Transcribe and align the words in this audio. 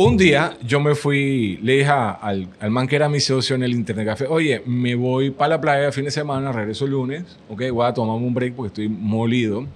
Un 0.00 0.16
día 0.16 0.56
yo 0.64 0.78
me 0.78 0.94
fui, 0.94 1.58
le 1.60 1.78
dije 1.78 1.90
al, 1.90 2.48
al, 2.60 2.70
man 2.70 2.86
que 2.86 2.94
era 2.94 3.08
mi 3.08 3.18
socio 3.18 3.56
en 3.56 3.64
el 3.64 3.72
Internet 3.72 4.06
Café, 4.06 4.26
oye, 4.28 4.62
me 4.64 4.94
voy 4.94 5.30
para 5.30 5.56
la 5.56 5.60
playa 5.60 5.86
el 5.86 5.92
fin 5.92 6.04
de 6.04 6.12
semana, 6.12 6.52
regreso 6.52 6.84
el 6.84 6.92
lunes, 6.92 7.24
ok, 7.48 7.62
voy 7.72 7.84
a 7.84 7.92
tomarme 7.92 8.24
un 8.24 8.32
break 8.32 8.54
porque 8.54 8.68
estoy 8.68 8.88
molido. 8.88 9.66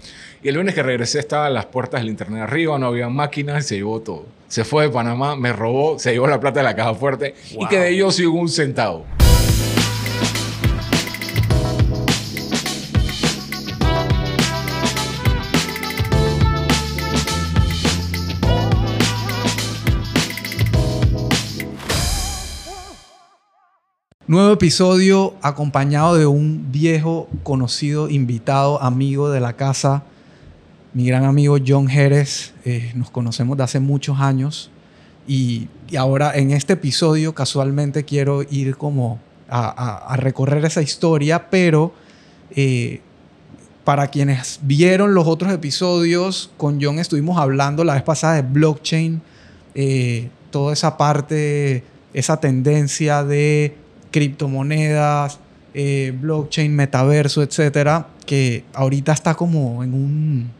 Y 0.40 0.46
el 0.46 0.54
lunes 0.54 0.77
que 0.77 0.82
regresé 0.85 1.19
estaba 1.19 1.50
las 1.50 1.66
puertas 1.66 2.03
del 2.03 2.11
Internet 2.11 2.43
arriba, 2.43 2.79
no 2.79 2.87
había 2.87 3.08
máquinas, 3.08 3.66
se 3.66 3.74
llevó 3.74 4.00
todo. 4.00 4.27
Se 4.46 4.62
fue 4.62 4.85
de 4.85 4.90
Panamá, 4.90 5.35
me 5.35 5.53
robó, 5.53 5.98
se 5.98 6.13
llevó 6.13 6.29
la 6.29 6.39
plata 6.39 6.61
de 6.61 6.65
la 6.67 6.77
caja 6.77 6.95
fuerte 6.95 7.35
y 7.59 7.67
quedé 7.67 7.97
yo 7.97 8.13
sin 8.13 8.29
un 8.29 8.49
centavo. 8.49 9.04
Nuevo 24.33 24.55
episodio 24.55 25.35
acompañado 25.43 26.15
de 26.15 26.25
un 26.25 26.73
viejo 26.73 27.29
conocido, 27.43 28.09
invitado, 28.09 28.83
amigo 28.83 29.29
de 29.29 29.41
la 29.41 29.57
casa, 29.57 30.05
mi 30.95 31.07
gran 31.07 31.27
amigo 31.27 31.59
John 31.63 31.87
Jerez. 31.87 32.55
Eh, 32.65 32.93
nos 32.95 33.11
conocemos 33.11 33.59
de 33.59 33.65
hace 33.65 33.79
muchos 33.79 34.21
años 34.21 34.71
y, 35.29 35.69
ahora 35.99 36.35
en 36.35 36.51
este 36.51 36.73
episodio 36.73 37.35
casualmente 37.35 38.07
quiero 38.07 38.43
ir 38.43 38.79
como 38.79 39.21
a, 39.51 40.17
recorrer 40.17 40.65
esa 40.65 40.80
historia, 40.80 41.51
pero 41.51 41.93
eh, 42.57 43.03
para 43.85 44.07
quienes 44.07 44.61
vieron 44.63 45.13
los 45.13 45.27
otros 45.27 45.53
episodios, 45.53 46.51
con 46.57 46.83
John 46.83 46.99
estuvimos 46.99 47.37
hablando 47.37 47.85
la 47.85 47.93
vez 47.93 48.03
pasada 48.03 48.37
de 48.37 48.49
blockchain, 48.49 49.21
eh, 49.75 50.30
toda 50.51 50.73
esa 50.73 50.97
parte, 50.97 51.85
esa 52.15 52.41
tendencia 52.41 53.25
de 53.25 53.82
criptomonedas, 54.13 55.41
eh, 55.74 56.13
blockchain, 56.21 56.74
metaverso, 56.74 57.43
etcétera, 57.43 58.07
que 58.27 58.65
ahorita 58.74 59.13
está 59.13 59.35
como 59.35 59.82
en 59.82 59.95
un. 59.95 60.51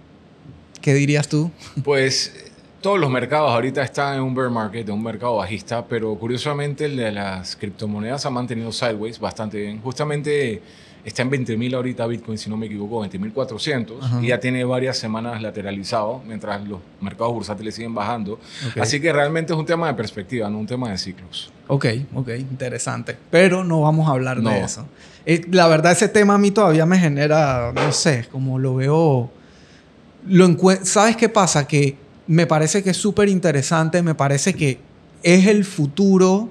¿Qué 0.81 0.95
dirías 0.95 1.29
tú? 1.29 1.51
Pues 1.85 2.51
todos 2.81 2.99
los 2.99 3.11
mercados 3.11 3.53
ahorita 3.53 3.83
están 3.83 4.17
en 4.17 4.23
un 4.23 4.35
bear 4.35 4.51
market, 4.51 4.89
en 4.89 4.95
un 4.95 5.05
mercado 5.05 5.37
bajista, 5.37 5.87
pero 5.87 6.17
curiosamente 6.17 6.87
el 6.87 6.97
de 6.97 7.13
las 7.13 7.55
criptomonedas 7.55 8.27
ha 8.27 8.31
mantenido 8.31 8.73
sideways 8.73 9.21
bastante 9.21 9.59
bien. 9.59 9.81
Justamente 9.81 10.61
Está 11.05 11.23
en 11.23 11.31
20.000 11.33 11.75
ahorita 11.75 12.07
Bitcoin, 12.07 12.39
si 12.39 12.49
no 12.49 12.57
me 12.57 12.67
equivoco, 12.67 13.05
20.400. 13.05 14.23
Y 14.23 14.29
ya 14.29 14.39
tiene 14.39 14.65
varias 14.65 14.97
semanas 14.97 15.43
lateralizado 15.43 16.23
mientras 16.27 16.67
los 16.67 16.79
mercados 17.01 17.33
bursátiles 17.33 17.75
siguen 17.75 17.93
bajando. 17.93 18.39
Así 18.81 19.01
que 19.01 19.13
realmente 19.13 19.53
es 19.53 19.59
un 19.59 19.67
tema 19.67 19.89
de 19.89 19.95
perspectiva, 19.95 20.49
no 20.49 20.59
un 20.59 20.67
tema 20.67 20.91
de 20.91 20.99
ciclos. 20.99 21.53
Ok, 21.67 21.87
ok, 22.15 22.29
interesante. 22.39 23.17
Pero 23.31 23.65
no 23.65 23.81
vamos 23.81 24.09
a 24.09 24.13
hablar 24.13 24.41
de 24.41 24.61
eso. 24.61 24.87
Eh, 25.27 25.45
la 25.51 25.67
verdad, 25.67 25.93
ese 25.93 26.09
tema 26.09 26.35
a 26.35 26.39
mí 26.39 26.53
todavía 26.53 26.87
me 26.87 26.99
genera, 26.99 27.73
no 27.75 27.93
sé, 27.93 28.27
como 28.31 28.61
lo 28.61 28.77
veo. 28.77 29.31
Lo 30.29 30.57
¿Sabes 30.85 31.17
qué 31.17 31.29
pasa? 31.29 31.67
Que 31.67 31.97
me 32.29 32.47
parece 32.47 32.83
que 32.85 32.91
es 32.91 32.97
súper 32.97 33.29
interesante, 33.29 34.03
me 34.03 34.15
parece 34.15 34.55
que 34.55 34.79
es 35.23 35.47
el 35.49 35.65
futuro. 35.65 36.49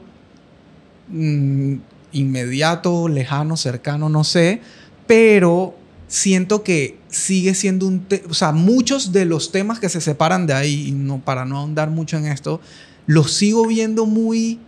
Mm, 1.07 1.75
inmediato, 2.11 3.07
lejano, 3.07 3.57
cercano, 3.57 4.09
no 4.09 4.23
sé, 4.23 4.61
pero 5.07 5.75
siento 6.07 6.63
que 6.63 6.97
sigue 7.09 7.53
siendo 7.53 7.87
un... 7.87 8.05
O 8.29 8.33
sea, 8.33 8.51
muchos 8.51 9.11
de 9.11 9.25
los 9.25 9.51
temas 9.51 9.79
que 9.79 9.89
se 9.89 10.01
separan 10.01 10.47
de 10.47 10.53
ahí, 10.53 10.91
no, 10.91 11.19
para 11.19 11.45
no 11.45 11.57
ahondar 11.57 11.89
mucho 11.89 12.17
en 12.17 12.25
esto, 12.25 12.59
los 13.05 13.33
sigo 13.33 13.65
viendo 13.67 14.05
muy 14.05 14.59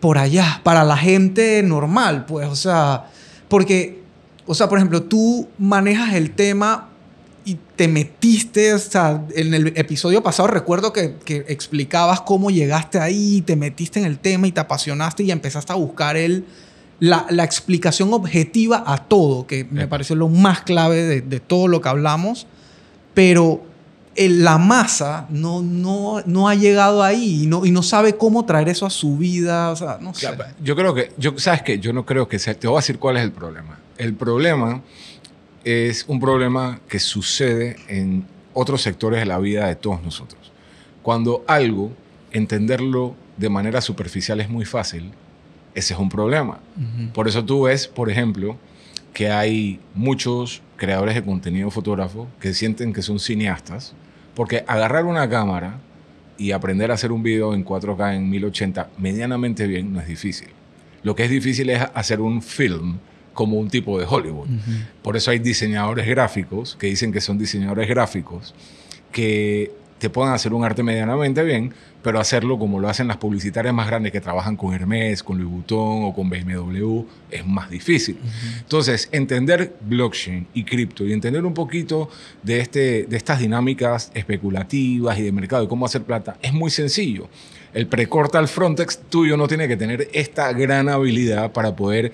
por 0.00 0.18
allá, 0.18 0.60
para 0.62 0.84
la 0.84 0.96
gente 0.96 1.62
normal, 1.62 2.26
pues, 2.26 2.46
o 2.46 2.56
sea, 2.56 3.06
porque, 3.48 4.02
o 4.46 4.54
sea, 4.54 4.68
por 4.68 4.78
ejemplo, 4.78 5.02
tú 5.02 5.48
manejas 5.58 6.14
el 6.14 6.32
tema 6.32 6.90
y 7.44 7.58
te 7.76 7.88
metiste, 7.88 8.72
o 8.72 8.78
sea, 8.78 9.22
en 9.34 9.52
el 9.52 9.68
episodio 9.76 10.22
pasado 10.22 10.48
recuerdo 10.48 10.92
que, 10.92 11.16
que, 11.24 11.44
explicabas 11.48 12.22
cómo 12.22 12.50
llegaste 12.50 12.98
ahí, 12.98 13.42
te 13.42 13.54
metiste 13.54 14.00
en 14.00 14.06
el 14.06 14.18
tema 14.18 14.46
y 14.46 14.52
te 14.52 14.60
apasionaste 14.60 15.24
y 15.24 15.30
empezaste 15.30 15.72
a 15.72 15.76
buscar 15.76 16.16
el, 16.16 16.46
la, 17.00 17.26
la 17.28 17.44
explicación 17.44 18.12
objetiva 18.14 18.82
a 18.86 18.96
todo, 18.96 19.46
que 19.46 19.66
me 19.70 19.86
pareció 19.86 20.16
lo 20.16 20.28
más 20.28 20.62
clave 20.62 21.02
de, 21.02 21.20
de, 21.20 21.40
todo 21.40 21.68
lo 21.68 21.82
que 21.82 21.88
hablamos, 21.90 22.46
pero 23.12 23.62
el, 24.16 24.42
la 24.42 24.56
masa 24.58 25.26
no, 25.28 25.60
no, 25.60 26.22
no 26.24 26.48
ha 26.48 26.54
llegado 26.54 27.02
ahí 27.02 27.42
y 27.42 27.46
no, 27.46 27.66
y 27.66 27.70
no 27.70 27.82
sabe 27.82 28.16
cómo 28.16 28.46
traer 28.46 28.68
eso 28.70 28.86
a 28.86 28.90
su 28.90 29.18
vida, 29.18 29.70
o 29.70 29.76
sea, 29.76 29.98
no 30.00 30.14
sé. 30.14 30.28
Yo 30.62 30.76
creo 30.76 30.94
que, 30.94 31.12
yo, 31.18 31.38
¿sabes 31.38 31.62
qué? 31.62 31.78
Yo 31.78 31.92
no 31.92 32.06
creo 32.06 32.26
que 32.26 32.38
sea, 32.38 32.54
te 32.54 32.66
voy 32.68 32.76
a 32.76 32.80
decir 32.80 32.98
cuál 32.98 33.18
es 33.18 33.22
el 33.22 33.32
problema. 33.32 33.78
El 33.98 34.14
problema 34.14 34.82
es 35.64 36.04
un 36.08 36.20
problema 36.20 36.80
que 36.88 36.98
sucede 36.98 37.76
en 37.88 38.26
otros 38.52 38.82
sectores 38.82 39.20
de 39.20 39.26
la 39.26 39.38
vida 39.38 39.66
de 39.66 39.76
todos 39.76 40.02
nosotros. 40.02 40.52
Cuando 41.02 41.44
algo, 41.46 41.92
entenderlo 42.32 43.14
de 43.36 43.48
manera 43.48 43.80
superficial 43.80 44.40
es 44.40 44.48
muy 44.48 44.64
fácil, 44.64 45.10
ese 45.74 45.94
es 45.94 46.00
un 46.00 46.08
problema. 46.08 46.60
Por 47.12 47.28
eso 47.28 47.44
tú 47.44 47.62
ves, 47.62 47.88
por 47.88 48.10
ejemplo, 48.10 48.56
que 49.12 49.30
hay 49.30 49.80
muchos 49.94 50.62
creadores 50.76 51.14
de 51.14 51.24
contenido 51.24 51.70
fotógrafo 51.70 52.28
que 52.40 52.54
sienten 52.54 52.92
que 52.92 53.02
son 53.02 53.18
cineastas, 53.18 53.94
porque 54.34 54.64
agarrar 54.66 55.04
una 55.04 55.28
cámara 55.28 55.78
y 56.36 56.52
aprender 56.52 56.90
a 56.90 56.94
hacer 56.94 57.12
un 57.12 57.22
video 57.22 57.54
en 57.54 57.64
4K 57.64 58.16
en 58.16 58.28
1080 58.28 58.90
medianamente 58.98 59.66
bien 59.66 59.92
no 59.92 60.00
es 60.00 60.08
difícil. 60.08 60.48
Lo 61.02 61.14
que 61.14 61.24
es 61.24 61.30
difícil 61.30 61.70
es 61.70 61.82
hacer 61.94 62.20
un 62.20 62.42
film 62.42 62.98
como 63.34 63.58
un 63.58 63.68
tipo 63.68 63.98
de 63.98 64.06
Hollywood. 64.08 64.48
Por 65.02 65.16
eso 65.16 65.30
hay 65.30 65.38
diseñadores 65.40 66.06
gráficos 66.06 66.76
que 66.78 66.86
dicen 66.86 67.12
que 67.12 67.20
son 67.20 67.36
diseñadores 67.36 67.88
gráficos 67.88 68.54
que 69.12 69.70
te 69.98 70.10
pueden 70.10 70.32
hacer 70.34 70.52
un 70.52 70.64
arte 70.64 70.82
medianamente 70.82 71.42
bien, 71.42 71.72
pero 72.02 72.20
hacerlo 72.20 72.58
como 72.58 72.78
lo 72.78 72.88
hacen 72.88 73.08
las 73.08 73.16
publicitarias 73.16 73.72
más 73.72 73.86
grandes 73.86 74.12
que 74.12 74.20
trabajan 74.20 74.56
con 74.56 74.74
Hermes, 74.74 75.22
con 75.22 75.38
Louis 75.38 75.50
Vuitton 75.50 76.04
o 76.04 76.12
con 76.14 76.28
BMW 76.28 77.04
es 77.30 77.46
más 77.46 77.70
difícil. 77.70 78.18
Entonces, 78.58 79.08
entender 79.12 79.74
blockchain 79.80 80.46
y 80.52 80.64
cripto 80.64 81.06
y 81.06 81.12
entender 81.14 81.44
un 81.46 81.54
poquito 81.54 82.10
de, 82.42 82.60
este, 82.60 83.04
de 83.04 83.16
estas 83.16 83.40
dinámicas 83.40 84.10
especulativas 84.14 85.18
y 85.18 85.22
de 85.22 85.32
mercado 85.32 85.64
y 85.64 85.68
cómo 85.68 85.86
hacer 85.86 86.02
plata 86.02 86.36
es 86.42 86.52
muy 86.52 86.70
sencillo. 86.70 87.28
El 87.72 87.86
precorta 87.86 88.38
al 88.38 88.48
frontex 88.48 88.98
tuyo 89.08 89.36
no 89.36 89.48
tiene 89.48 89.66
que 89.66 89.76
tener 89.76 90.08
esta 90.12 90.52
gran 90.52 90.88
habilidad 90.88 91.52
para 91.52 91.74
poder 91.74 92.12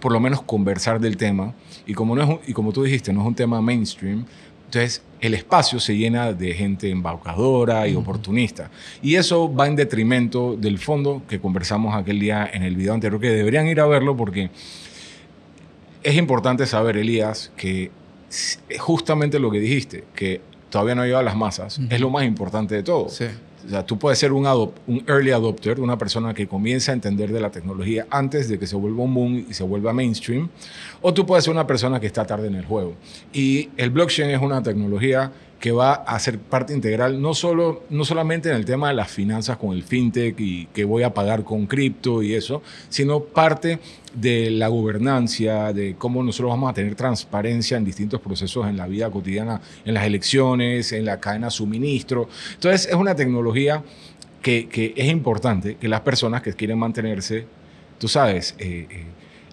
por 0.00 0.12
lo 0.12 0.20
menos 0.20 0.42
conversar 0.42 1.00
del 1.00 1.16
tema. 1.16 1.54
Y 1.86 1.94
como, 1.94 2.14
no 2.14 2.22
es 2.22 2.48
y 2.48 2.52
como 2.52 2.72
tú 2.72 2.82
dijiste, 2.82 3.12
no 3.12 3.20
es 3.20 3.26
un 3.26 3.34
tema 3.34 3.60
mainstream, 3.60 4.24
entonces 4.66 5.02
el 5.20 5.34
espacio 5.34 5.80
se 5.80 5.96
llena 5.96 6.32
de 6.32 6.54
gente 6.54 6.90
embaucadora 6.90 7.88
y 7.88 7.96
oportunista. 7.96 8.70
Y 9.02 9.16
eso 9.16 9.52
va 9.52 9.66
en 9.66 9.76
detrimento 9.76 10.56
del 10.56 10.78
fondo 10.78 11.22
que 11.28 11.40
conversamos 11.40 11.94
aquel 11.94 12.20
día 12.20 12.48
en 12.52 12.62
el 12.62 12.76
video 12.76 12.94
anterior, 12.94 13.20
que 13.20 13.30
deberían 13.30 13.66
ir 13.66 13.80
a 13.80 13.86
verlo 13.86 14.16
porque 14.16 14.50
es 16.02 16.16
importante 16.16 16.66
saber, 16.66 16.96
Elías, 16.96 17.52
que 17.56 17.90
justamente 18.78 19.38
lo 19.38 19.50
que 19.50 19.58
dijiste, 19.58 20.04
que 20.14 20.40
todavía 20.70 20.94
no 20.94 21.02
ha 21.02 21.04
llegado 21.04 21.20
a 21.22 21.24
las 21.24 21.36
masas, 21.36 21.80
es 21.90 22.00
lo 22.00 22.10
más 22.10 22.24
importante 22.24 22.74
de 22.76 22.82
todo. 22.82 23.08
Sí. 23.08 23.26
O 23.66 23.68
sea, 23.68 23.84
tú 23.84 23.98
puedes 23.98 24.18
ser 24.18 24.32
un, 24.32 24.46
early 25.06 25.30
adopter, 25.30 25.80
una 25.80 25.98
persona 25.98 26.34
que 26.34 26.46
comienza 26.46 26.92
a 26.92 26.94
entender 26.94 27.32
de 27.32 27.40
la 27.40 27.50
tecnología 27.50 28.06
antes 28.10 28.48
de 28.48 28.58
que 28.58 28.66
se 28.66 28.76
vuelva 28.76 29.04
un 29.04 29.14
boom 29.14 29.46
y 29.48 29.54
se 29.54 29.64
vuelva 29.64 29.92
mainstream, 29.92 30.48
o 31.02 31.12
tú 31.12 31.26
puedes 31.26 31.44
ser 31.44 31.52
una 31.52 31.66
persona 31.66 32.00
que 32.00 32.06
está 32.06 32.26
tarde 32.26 32.48
en 32.48 32.54
el 32.54 32.64
juego. 32.64 32.94
Y 33.32 33.68
el 33.76 33.90
blockchain 33.90 34.30
es 34.30 34.40
una 34.40 34.62
tecnología 34.62 35.30
que 35.60 35.72
va 35.72 35.92
a 35.92 36.18
ser 36.18 36.38
parte 36.38 36.72
integral, 36.72 37.20
no, 37.20 37.34
solo, 37.34 37.84
no 37.90 38.06
solamente 38.06 38.48
en 38.48 38.56
el 38.56 38.64
tema 38.64 38.88
de 38.88 38.94
las 38.94 39.10
finanzas 39.10 39.58
con 39.58 39.72
el 39.72 39.82
fintech 39.82 40.40
y 40.40 40.66
que 40.72 40.84
voy 40.84 41.02
a 41.02 41.12
pagar 41.12 41.44
con 41.44 41.66
cripto 41.66 42.22
y 42.22 42.34
eso, 42.34 42.62
sino 42.88 43.20
parte 43.24 43.78
de 44.14 44.50
la 44.50 44.68
gobernancia, 44.68 45.74
de 45.74 45.96
cómo 45.96 46.22
nosotros 46.22 46.52
vamos 46.52 46.70
a 46.70 46.72
tener 46.72 46.94
transparencia 46.94 47.76
en 47.76 47.84
distintos 47.84 48.22
procesos 48.22 48.66
en 48.68 48.78
la 48.78 48.86
vida 48.86 49.10
cotidiana, 49.10 49.60
en 49.84 49.92
las 49.92 50.06
elecciones, 50.06 50.92
en 50.92 51.04
la 51.04 51.20
cadena 51.20 51.48
de 51.48 51.50
suministro. 51.50 52.30
Entonces 52.54 52.86
es 52.86 52.94
una 52.94 53.14
tecnología 53.14 53.84
que, 54.40 54.66
que 54.66 54.94
es 54.96 55.08
importante 55.10 55.76
que 55.76 55.88
las 55.88 56.00
personas 56.00 56.40
que 56.40 56.54
quieren 56.54 56.78
mantenerse, 56.78 57.46
tú 57.98 58.08
sabes, 58.08 58.54
eh, 58.58 58.86
eh, 58.90 59.04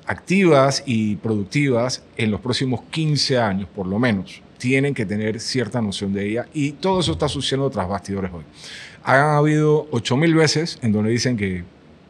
activas 0.05 0.83
y 0.85 1.17
productivas 1.17 2.01
en 2.15 2.31
los 2.31 2.39
próximos 2.39 2.83
15 2.91 3.39
años, 3.39 3.67
por 3.75 3.85
lo 3.87 3.99
menos, 3.99 4.41
tienen 4.57 4.93
que 4.93 5.05
tener 5.05 5.39
cierta 5.39 5.81
noción 5.81 6.13
de 6.13 6.29
ella 6.29 6.47
y 6.53 6.73
todo 6.73 6.99
eso 6.99 7.13
está 7.13 7.27
sucediendo 7.27 7.69
tras 7.69 7.87
bastidores 7.87 8.31
hoy. 8.33 8.43
Han 9.03 9.35
habido 9.35 9.89
8.000 9.91 10.35
veces 10.35 10.79
en 10.81 10.91
donde 10.91 11.11
dicen 11.11 11.37
que 11.37 11.63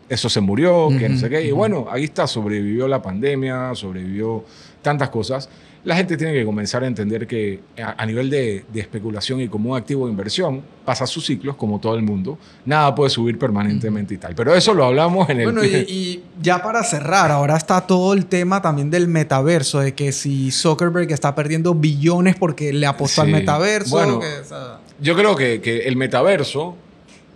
eso 0.09 0.29
se 0.29 0.39
murió, 0.39 0.87
que 0.97 1.09
no 1.09 1.17
sé 1.17 1.29
qué, 1.29 1.45
y 1.45 1.51
bueno, 1.51 1.87
ahí 1.89 2.05
está, 2.05 2.27
sobrevivió 2.27 2.87
la 2.87 3.01
pandemia, 3.01 3.75
sobrevivió 3.75 4.45
tantas 4.81 5.09
cosas. 5.09 5.49
La 5.87 5.95
gente 5.95 6.17
tiene 6.17 6.33
que 6.33 6.43
comenzar 6.43 6.83
a 6.83 6.87
entender 6.87 7.25
que 7.25 7.61
a, 7.81 8.05
nivel 8.05 8.29
de, 8.29 8.65
especulación 8.75 9.39
y 9.39 9.47
como 9.47 9.71
un 9.71 9.77
activo 9.77 10.05
de 10.05 10.11
inversión, 10.11 10.61
pasa 10.83 11.07
sus 11.07 11.25
ciclos 11.25 11.55
como 11.55 11.79
todo 11.79 11.95
el 11.95 12.01
mundo. 12.01 12.37
Nada 12.65 12.93
puede 12.93 13.09
subir 13.09 13.39
permanentemente 13.39 14.13
y 14.13 14.17
tal. 14.17 14.35
Pero 14.35 14.53
eso 14.53 14.73
lo 14.73 14.83
hablamos 14.83 15.29
en 15.29 15.39
el... 15.39 15.45
Bueno, 15.45 15.63
y, 15.65 16.23
ya 16.41 16.61
para 16.61 16.83
cerrar, 16.83 17.31
ahora 17.31 17.55
está 17.55 17.87
todo 17.87 18.11
el 18.11 18.25
tema 18.25 18.61
también 18.61 18.91
del 18.91 19.07
metaverso, 19.07 19.79
de 19.79 19.93
que 19.93 20.11
si 20.11 20.51
Zuckerberg 20.51 21.09
está 21.13 21.33
perdiendo 21.35 21.73
billones 21.73 22.35
porque 22.35 22.73
le 22.73 22.85
apostó 22.85 23.21
al 23.21 23.29
metaverso. 23.29 23.91
Bueno, 23.91 24.19
yo 24.99 25.15
creo 25.15 25.37
que, 25.37 25.61
que, 25.61 25.87
el 25.87 25.95
metaverso 25.95 26.75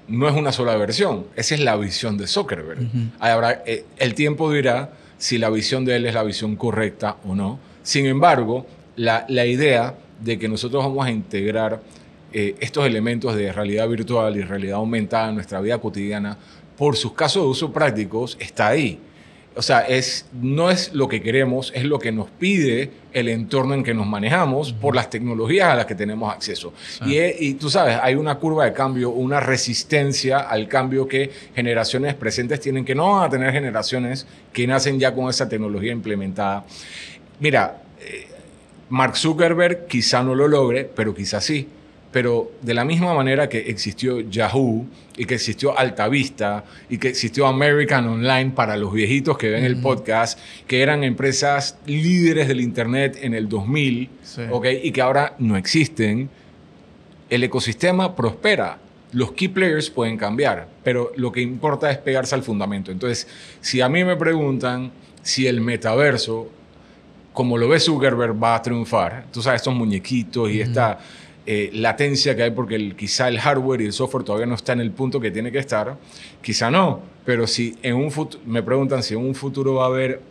no 0.10 0.28
es 0.28 0.36
una 0.36 0.52
sola 0.52 0.76
versión. 0.76 1.26
Esa 1.38 1.56
es 1.56 1.62
la 1.62 1.78
visión 1.78 2.18
de 2.18 2.28
Zuckerberg. 2.28 2.80
Ahora, 3.18 3.64
eh, 3.66 3.86
el 3.96 4.14
tiempo 4.14 4.52
dirá 4.52 4.92
si 5.18 5.38
la 5.38 5.50
visión 5.50 5.86
de 5.86 5.96
él 5.96 6.06
es 6.06 6.14
la 6.14 6.24
visión 6.24 6.58
correcta 6.58 7.16
o 7.26 7.34
no 7.34 7.71
sin 7.84 8.06
embargo, 8.06 8.66
la, 8.96 9.26
idea 9.46 9.96
de 10.20 10.38
que 10.38 10.48
nosotros 10.48 10.84
vamos 10.84 11.06
a 11.06 11.12
integrar 11.12 11.82
eh, 12.34 12.56
estos 12.60 12.86
elementos 12.86 13.36
de 13.36 13.52
realidad 13.52 13.88
virtual 13.90 14.38
y 14.38 14.42
realidad 14.42 14.76
aumentada 14.76 15.30
en 15.30 15.36
nuestra 15.36 15.60
vida 15.60 15.78
cotidiana 15.80 16.38
por 16.78 16.96
sus 16.96 17.14
casos 17.14 17.44
de 17.44 17.50
uso 17.50 17.72
prácticos 17.72 18.38
está 18.40 18.68
ahí. 18.68 19.00
O 19.54 19.62
sea, 19.62 19.82
es, 19.82 20.28
no 20.32 20.72
es 20.72 20.94
lo 20.94 21.10
que 21.10 21.22
queremos, 21.22 21.74
es 21.76 21.84
lo 21.84 22.00
que 22.00 22.14
nos 22.14 22.30
pide 22.30 22.90
el 23.12 23.28
entorno 23.28 23.74
en 23.74 23.84
que 23.84 23.94
nos 23.94 24.08
manejamos 24.08 24.72
por 24.72 24.96
las 24.96 25.10
tecnologías 25.10 25.70
a 25.70 25.76
las 25.76 25.86
que 25.86 25.94
tenemos 25.94 26.34
acceso. 26.34 26.74
Y, 27.06 27.20
y, 27.20 27.56
tú 27.56 27.70
sabes, 27.70 27.98
hay 28.02 28.16
una 28.16 28.36
curva 28.36 28.64
de 28.64 28.72
cambio, 28.72 29.10
una 29.10 29.42
resistencia 29.42 30.40
al 30.40 30.70
cambio 30.70 31.06
que 31.06 31.30
generaciones 31.54 32.16
presentes 32.16 32.62
tienen 32.62 32.86
que 32.86 32.96
no 32.96 33.12
van 33.12 33.26
a 33.26 33.30
tener 33.30 33.52
generaciones 33.52 34.26
que 34.54 34.66
nacen 34.66 34.98
ya 34.98 35.14
con 35.14 35.30
esa 35.30 35.50
tecnología 35.50 35.92
implementada. 35.92 36.64
Mira, 37.42 37.82
eh, 38.00 38.28
Mark 38.90 39.18
Zuckerberg 39.18 39.88
quizá 39.88 40.22
no 40.22 40.36
lo 40.36 40.48
logre, 40.48 40.90
pero 40.96 41.16
quizá 41.16 41.42
sí. 41.42 41.68
Pero 42.12 42.52
de 42.62 42.76
la 42.76 42.86
misma 42.86 43.16
manera 43.16 43.50
que 43.50 43.58
existió 43.58 44.20
Yahoo 44.20 44.86
y 45.18 45.26
que 45.26 45.36
existió 45.36 45.78
Altavista 45.78 46.66
y 46.88 47.00
que 47.00 47.08
existió 47.08 47.48
American 47.48 48.08
Online 48.08 48.52
para 48.52 48.78
los 48.78 48.94
viejitos 48.94 49.40
que 49.40 49.50
ven 49.50 49.64
el 49.64 49.82
podcast, 49.82 50.38
que 50.68 50.84
eran 50.84 51.04
empresas 51.04 51.78
líderes 51.88 52.48
del 52.48 52.62
Internet 52.62 53.18
en 53.22 53.34
el 53.34 53.50
2000 53.50 54.10
y 54.84 54.92
que 54.92 55.02
ahora 55.02 55.36
no 55.40 55.58
existen, 55.58 56.30
el 57.30 57.44
ecosistema 57.44 58.16
prospera. 58.16 58.78
Los 59.14 59.32
key 59.32 59.48
players 59.48 59.90
pueden 59.90 60.16
cambiar, 60.16 60.68
pero 60.84 61.12
lo 61.16 61.32
que 61.32 61.42
importa 61.42 61.90
es 61.90 61.98
pegarse 61.98 62.36
al 62.36 62.44
fundamento. 62.44 62.92
Entonces, 62.92 63.28
si 63.62 63.82
a 63.82 63.90
mí 63.90 64.04
me 64.04 64.16
preguntan 64.16 64.92
si 65.24 65.48
el 65.48 65.60
metaverso 65.62 66.50
como 67.34 67.58
lo 67.58 67.68
ve 67.68 67.80
Zuckerberg, 67.80 68.42
va 68.42 68.56
a 68.56 68.62
triunfar. 68.62 69.26
Tú 69.32 69.42
sabes, 69.42 69.62
estos 69.62 69.74
muñequitos 69.74 70.50
y 70.50 70.62
esta 70.62 71.00
eh, 71.46 71.70
latencia 71.74 72.36
que 72.36 72.44
hay 72.44 72.52
porque 72.52 72.96
quizá 72.96 73.28
el 73.28 73.40
hardware 73.40 73.82
y 73.82 73.86
el 73.86 73.94
software 73.94 74.24
todavía 74.24 74.46
no 74.46 74.56
está 74.56 74.74
en 74.74 74.82
el 74.82 74.92
punto 74.92 75.20
que 75.20 75.32
tiene 75.32 75.52
que 75.52 75.60
estar, 75.60 75.98
quizá 76.42 76.70
no, 76.70 77.02
pero 77.26 77.48
si 77.48 77.76
en 77.82 77.96
un 77.96 78.12
me 78.46 78.62
preguntan 78.62 79.02
si 79.02 79.16
en 79.16 79.22
un 79.22 79.34
futuro 79.34 79.76
va 79.76 79.86
a 79.86 79.88
haber 79.88 80.22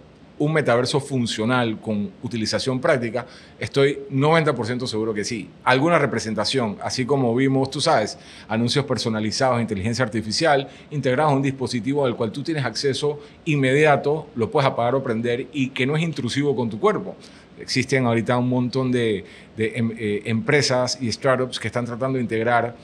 un 0.41 0.55
metaverso 0.55 1.01
funcional 1.01 1.79
con 1.79 2.11
utilización 2.23 2.81
práctica, 2.81 3.27
estoy 3.59 4.01
90% 4.11 4.87
seguro 4.87 5.13
que 5.13 5.23
sí. 5.23 5.51
Alguna 5.65 5.99
representación, 5.99 6.79
así 6.83 7.05
como 7.05 7.35
vimos, 7.35 7.71
tú 7.71 7.83
sabes, 7.83 8.19
anuncios 8.49 8.87
personalizados, 8.87 9.61
inteligencia 9.61 10.03
artificial, 10.03 10.67
integrados 10.91 11.35
a 11.35 11.37
un 11.37 11.43
dispositivo 11.43 12.07
al 12.07 12.17
cual 12.17 12.33
tú 12.33 12.43
tienes 12.43 12.65
acceso 12.65 13.21
inmediato, 13.45 14.29
lo 14.35 14.51
puedes 14.51 14.67
apagar 14.67 14.95
o 14.95 15.03
prender 15.03 15.47
y 15.53 15.69
que 15.69 15.87
no 15.87 15.95
es 15.95 16.03
intrusivo 16.03 16.57
con 16.57 16.71
tu 16.71 16.81
cuerpo. 16.81 17.17
Existen 17.61 18.07
ahorita 18.07 18.39
un 18.39 18.49
montón 18.49 18.91
de, 18.91 19.27
em, 19.59 19.93
eh, 19.99 20.23
empresas 20.25 20.97
y 21.03 21.13
startups 21.13 21.61
que 21.61 21.67
están 21.69 21.85
tratando 21.85 22.17
de 22.17 22.23
integrar 22.23 22.75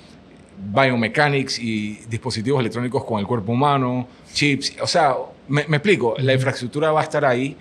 biomechanics 0.59 1.59
y 1.59 2.00
dispositivos 2.11 2.61
electrónicos 2.61 3.02
con 3.02 3.19
el 3.19 3.26
cuerpo 3.26 3.52
humano, 3.52 4.06
chips, 4.35 4.76
o 4.82 4.87
sea, 4.87 5.14
me, 5.48 5.62
explico, 5.62 6.14
la 6.19 6.34
infraestructura 6.34 6.93
va 6.93 7.00
a 7.00 7.04
estar 7.04 7.25
ahí 7.25 7.56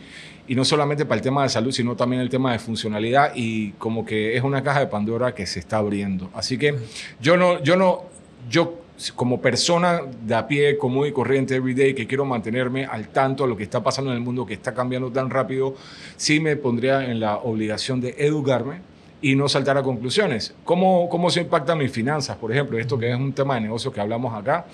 y 0.47 0.55
no 0.55 0.63
solamente 0.63 1.05
para 1.05 1.17
el 1.17 1.23
tema 1.23 1.43
de 1.43 1.49
salud, 1.49 1.71
sino 1.71 1.95
también 1.95 2.21
el 2.21 2.29
tema 2.29 2.51
de 2.51 2.59
funcionalidad 2.59 3.31
y 3.35 3.71
como 3.73 4.05
que 4.05 4.37
es 4.37 4.43
una 4.43 4.63
caja 4.63 4.79
de 4.79 4.87
Pandora 4.87 5.33
que 5.33 5.45
se 5.45 5.59
está 5.59 5.77
abriendo. 5.77 6.29
Así 6.33 6.57
que 6.57 6.75
yo 7.19 7.37
no, 7.37 7.61
yo 7.63 7.75
no, 7.75 8.03
yo 8.49 8.85
como 9.15 9.41
persona 9.41 10.01
de 10.21 10.35
a 10.35 10.47
pie, 10.47 10.77
común 10.77 11.07
y 11.07 11.11
corriente, 11.11 11.55
everyday, 11.55 11.93
que 11.93 12.07
quiero 12.07 12.25
mantenerme 12.25 12.85
al 12.85 13.09
tanto 13.09 13.43
de 13.43 13.49
lo 13.49 13.57
que 13.57 13.63
está 13.63 13.83
pasando 13.83 14.11
en 14.11 14.17
el 14.17 14.23
mundo, 14.23 14.45
que 14.45 14.53
está 14.53 14.73
cambiando 14.73 15.11
tan 15.11 15.29
rápido, 15.29 15.75
sí 16.15 16.39
me 16.39 16.55
pondría 16.55 17.03
en 17.03 17.19
la 17.19 17.38
obligación 17.38 17.99
de 17.99 18.15
educarme 18.17 18.81
y 19.21 19.35
no 19.35 19.49
saltar 19.49 19.77
a 19.77 19.83
conclusiones. 19.83 20.53
¿Cómo, 20.63 21.09
cómo 21.09 21.29
se 21.29 21.41
impactan 21.41 21.77
mis 21.77 21.91
finanzas, 21.91 22.38
por 22.38 22.51
ejemplo? 22.51 22.77
Esto 22.77 22.97
que 22.97 23.09
es 23.09 23.17
un 23.17 23.33
tema 23.33 23.55
de 23.55 23.61
negocio 23.61 23.91
que 23.91 23.99
hablamos 23.99 24.33
acá. 24.33 24.65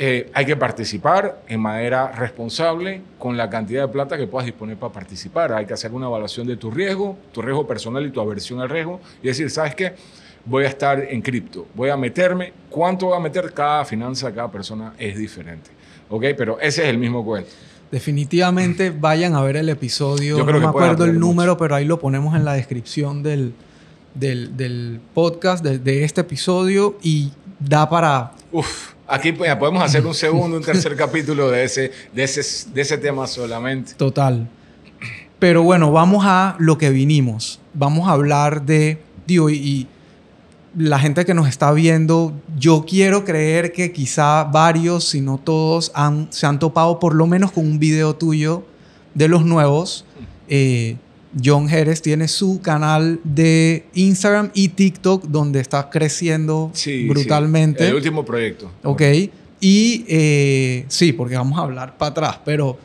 Eh, 0.00 0.30
hay 0.32 0.46
que 0.46 0.54
participar 0.54 1.42
en 1.48 1.58
manera 1.58 2.12
responsable 2.12 3.02
con 3.18 3.36
la 3.36 3.50
cantidad 3.50 3.82
de 3.82 3.88
plata 3.88 4.16
que 4.16 4.28
puedas 4.28 4.46
disponer 4.46 4.76
para 4.76 4.92
participar. 4.92 5.52
Hay 5.52 5.66
que 5.66 5.74
hacer 5.74 5.90
una 5.90 6.06
evaluación 6.06 6.46
de 6.46 6.56
tu 6.56 6.70
riesgo, 6.70 7.18
tu 7.32 7.42
riesgo 7.42 7.66
personal 7.66 8.06
y 8.06 8.12
tu 8.12 8.20
aversión 8.20 8.60
al 8.60 8.68
riesgo 8.68 9.00
y 9.20 9.26
decir, 9.26 9.50
¿sabes 9.50 9.74
qué? 9.74 9.94
Voy 10.44 10.66
a 10.66 10.68
estar 10.68 11.00
en 11.00 11.20
cripto, 11.20 11.66
voy 11.74 11.90
a 11.90 11.96
meterme, 11.96 12.52
¿cuánto 12.70 13.06
voy 13.06 13.16
a 13.16 13.20
meter? 13.20 13.52
Cada 13.52 13.84
finanza, 13.84 14.32
cada 14.32 14.48
persona 14.52 14.94
es 14.96 15.18
diferente. 15.18 15.70
¿Ok? 16.08 16.26
Pero 16.36 16.60
ese 16.60 16.84
es 16.84 16.90
el 16.90 16.98
mismo 16.98 17.24
cuento. 17.24 17.50
Definitivamente 17.90 18.90
vayan 19.00 19.34
a 19.34 19.42
ver 19.42 19.56
el 19.56 19.68
episodio. 19.68 20.38
no 20.38 20.60
me 20.60 20.64
acuerdo 20.64 21.06
el 21.06 21.18
número, 21.18 21.56
pero 21.56 21.74
ahí 21.74 21.84
lo 21.84 21.98
ponemos 21.98 22.36
en 22.36 22.44
la 22.44 22.52
descripción 22.52 23.24
del, 23.24 23.52
del, 24.14 25.00
podcast, 25.12 25.64
de, 25.64 25.80
de, 25.80 26.04
este 26.04 26.20
episodio 26.20 26.98
y 27.02 27.32
da 27.58 27.90
para... 27.90 28.30
Uf 28.52 28.96
Aquí 29.08 29.32
pues, 29.32 29.54
podemos 29.56 29.82
hacer 29.82 30.06
un 30.06 30.14
segundo, 30.14 30.58
un 30.58 30.62
tercer 30.62 30.94
capítulo 30.96 31.50
de 31.50 31.64
ese, 31.64 31.90
de, 32.12 32.24
ese, 32.24 32.70
de 32.72 32.82
ese 32.82 32.98
tema 32.98 33.26
solamente. 33.26 33.94
Total. 33.94 34.46
Pero 35.38 35.62
bueno, 35.62 35.90
vamos 35.90 36.24
a 36.26 36.56
lo 36.58 36.76
que 36.76 36.90
vinimos. 36.90 37.60
Vamos 37.72 38.08
a 38.08 38.12
hablar 38.12 38.66
de, 38.66 38.98
digo, 39.26 39.48
y, 39.50 39.86
la 40.76 40.98
gente 40.98 41.24
que 41.24 41.34
nos 41.34 41.48
está 41.48 41.72
viendo, 41.72 42.34
yo 42.56 42.84
quiero 42.86 43.24
creer 43.24 43.72
que 43.72 43.90
quizá 43.90 44.44
varios, 44.44 45.08
si 45.08 45.20
no 45.20 45.38
todos, 45.38 45.90
han, 45.94 46.28
se 46.30 46.46
han 46.46 46.58
topado 46.58 47.00
por 47.00 47.14
lo 47.14 47.26
menos 47.26 47.50
con 47.50 47.66
un 47.66 47.78
video 47.78 48.14
tuyo 48.14 48.64
de 49.14 49.28
los 49.28 49.44
nuevos. 49.44 50.04
Eh, 50.48 50.96
John 51.42 51.68
Jerez 51.68 52.02
tiene 52.02 52.28
su 52.28 52.60
canal 52.60 53.20
de 53.24 53.86
Instagram 53.94 54.50
y 54.54 54.68
TikTok 54.68 55.24
donde 55.24 55.60
está 55.60 55.90
creciendo 55.90 56.72
brutalmente. 57.06 57.84
Sí. 57.84 57.90
El 57.90 57.94
último 57.96 58.24
proyecto. 58.24 58.70
Ok. 58.82 59.02
Y 59.60 60.04
eh, 60.08 60.84
sí, 60.88 61.12
porque 61.12 61.36
vamos 61.36 61.58
a 61.58 61.62
hablar 61.62 61.98
para 61.98 62.10
atrás, 62.10 62.40
pero, 62.44 62.78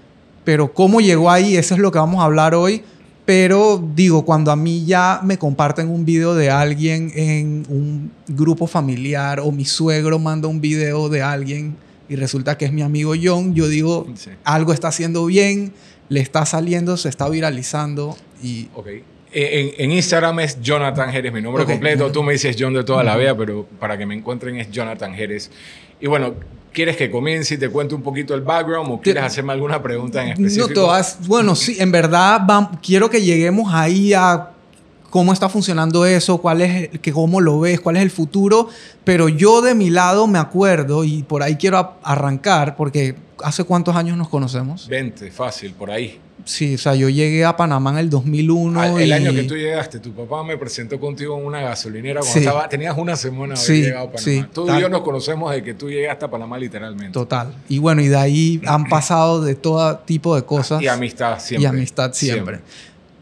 pero 0.44 0.74
cómo 0.74 1.02
llegó 1.02 1.30
ahí, 1.30 1.56
eso 1.56 1.76
es 1.76 1.80
lo 1.80 1.92
que 1.92 2.00
vamos 2.00 2.22
a 2.22 2.26
hablar 2.26 2.56
hoy. 2.56 2.82
Pero 3.26 3.82
digo, 3.96 4.26
cuando 4.26 4.52
a 4.52 4.58
mí 4.58 4.84
ya 4.86 5.22
me 5.24 5.38
comparten 5.38 5.90
un 5.90 6.04
video 6.04 6.36
de 6.36 6.50
alguien 6.50 7.10
en 7.16 7.66
un 7.70 8.12
grupo 8.28 8.68
familiar 8.68 9.40
o 9.40 9.52
mi 9.52 9.64
suegro 9.64 10.20
manda 10.20 10.50
un 10.50 10.60
video 10.60 11.08
de 11.08 11.22
alguien 11.22 11.78
y 12.10 12.18
resulta 12.18 12.58
que 12.58 12.66
es 12.66 12.74
mi 12.74 12.82
amigo 12.82 13.14
John, 13.22 13.56
yo 13.56 13.70
digo, 13.70 14.08
algo 14.44 14.74
está 14.74 14.90
haciendo 14.90 15.26
bien, 15.26 15.72
le 16.10 16.20
está 16.20 16.46
saliendo, 16.46 16.98
se 16.98 17.08
está 17.08 17.30
viralizando 17.30 18.18
y... 18.44 18.70
Okay. 18.76 19.04
Eh, 19.36 19.76
en, 19.80 19.92
Instagram 19.92 20.42
es 20.42 20.62
Jonathan 20.62 21.12
Jerez, 21.12 21.34
mi 21.34 21.42
nombre 21.42 21.66
completo. 21.66 22.12
Tú 22.12 22.22
me 22.22 22.34
dices 22.34 22.56
John 22.60 22.74
de 22.74 22.84
toda 22.84 23.04
la 23.04 23.18
vida, 23.18 23.36
pero 23.36 23.66
para 23.80 23.98
que 23.98 24.06
me 24.06 24.14
encuentren 24.14 24.58
es 24.58 24.70
Jonathan 24.70 25.16
Jerez. 25.16 25.50
Y 26.00 26.06
bueno, 26.06 26.36
¿quieres 26.72 26.98
que 26.98 27.10
comience 27.10 27.56
y 27.56 27.58
te 27.58 27.70
cuente 27.70 27.96
un 27.96 28.04
poquito 28.04 28.36
el 28.36 28.42
background 28.42 28.92
o 28.92 29.02
quieres 29.02 29.24
hacerme 29.24 29.54
alguna 29.54 29.82
pregunta 29.82 30.22
en 30.22 30.34
específico? 30.34 30.68
No, 30.68 30.74
todas. 30.74 31.18
Bueno, 31.26 31.56
sí, 31.56 31.78
en 31.80 31.92
verdad 31.92 32.42
quiero 32.84 33.10
que 33.10 33.24
lleguemos 33.24 33.74
ahí 33.74 34.14
a 34.14 34.50
cómo 35.10 35.34
está 35.34 35.50
funcionando 35.50 36.06
eso, 36.06 36.40
cuál 36.40 36.62
es, 36.62 36.90
que 37.00 37.12
cómo 37.12 37.42
lo 37.42 37.60
ves, 37.60 37.80
cuál 37.80 37.96
es 37.96 38.04
el 38.04 38.12
futuro. 38.12 38.68
Pero 39.04 39.30
yo 39.30 39.64
de 39.64 39.74
mi 39.74 39.90
lado 39.90 40.28
me 40.28 40.38
acuerdo 40.38 41.04
y 41.04 41.24
por 41.24 41.42
ahí 41.42 41.56
quiero 41.56 41.96
arrancar 42.04 42.76
porque 42.76 43.16
¿hace 43.44 43.64
cuántos 43.64 43.96
años 43.96 44.18
nos 44.18 44.30
conocemos? 44.30 44.88
20, 44.88 45.32
fácil, 45.32 45.74
por 45.74 45.90
ahí. 45.90 46.20
Sí, 46.46 46.76
o 46.76 46.78
sea, 46.78 46.94
yo 46.96 47.10
llegué 47.10 47.46
a 47.46 47.56
Panamá 47.56 47.92
en 47.92 47.98
el 48.00 48.10
2001. 48.10 49.00
el 49.00 49.14
año 49.14 49.34
que 49.34 49.44
tú 49.44 49.56
llegaste, 49.56 50.00
tu 50.00 50.12
papá 50.12 50.44
me 50.44 50.58
presentó 50.58 51.00
contigo 51.00 51.38
en 51.40 51.46
una 51.46 51.62
gasolinera 51.62 52.20
cuando 52.20 52.40
estaba, 52.40 52.70
tenías 52.70 52.98
una 52.98 53.16
semana 53.16 53.56
de 53.56 53.62
haber 53.62 53.84
llegado 53.84 54.08
a 54.08 54.12
Panamá. 54.12 54.24
Sí, 54.24 54.46
tú 54.54 54.70
y 54.70 54.82
yo 54.82 54.90
nos 54.90 55.02
conocemos 55.02 55.52
de 55.52 55.64
que 55.64 55.74
tú 55.74 55.90
llegaste 55.90 56.26
a 56.26 56.32
Panamá 56.32 56.58
literalmente. 56.58 57.14
Total. 57.14 57.54
Y 57.70 57.80
bueno, 57.80 58.02
y 58.02 58.08
de 58.08 58.18
ahí 58.18 58.62
han 58.66 58.86
pasado 58.90 59.42
de 59.42 59.56
todo 59.56 59.98
tipo 60.00 60.36
de 60.36 60.44
cosas. 60.44 60.82
Y 60.82 60.88
amistad 60.88 61.40
siempre. 61.40 61.64
Y 61.64 61.66
amistad 61.66 62.12
siempre. 62.14 62.60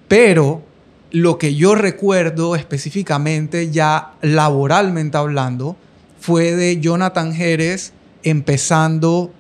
Pero 0.08 0.64
lo 1.12 1.38
que 1.38 1.56
yo 1.56 1.76
recuerdo 1.76 2.56
específicamente, 2.56 3.70
ya 3.70 4.14
laboralmente 4.22 5.18
hablando, 5.18 5.76
fue 6.20 6.56
de 6.56 6.80
Jonathan 6.80 7.34
Jerez 7.34 7.94
empezando 8.24 9.32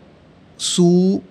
su 0.57 1.23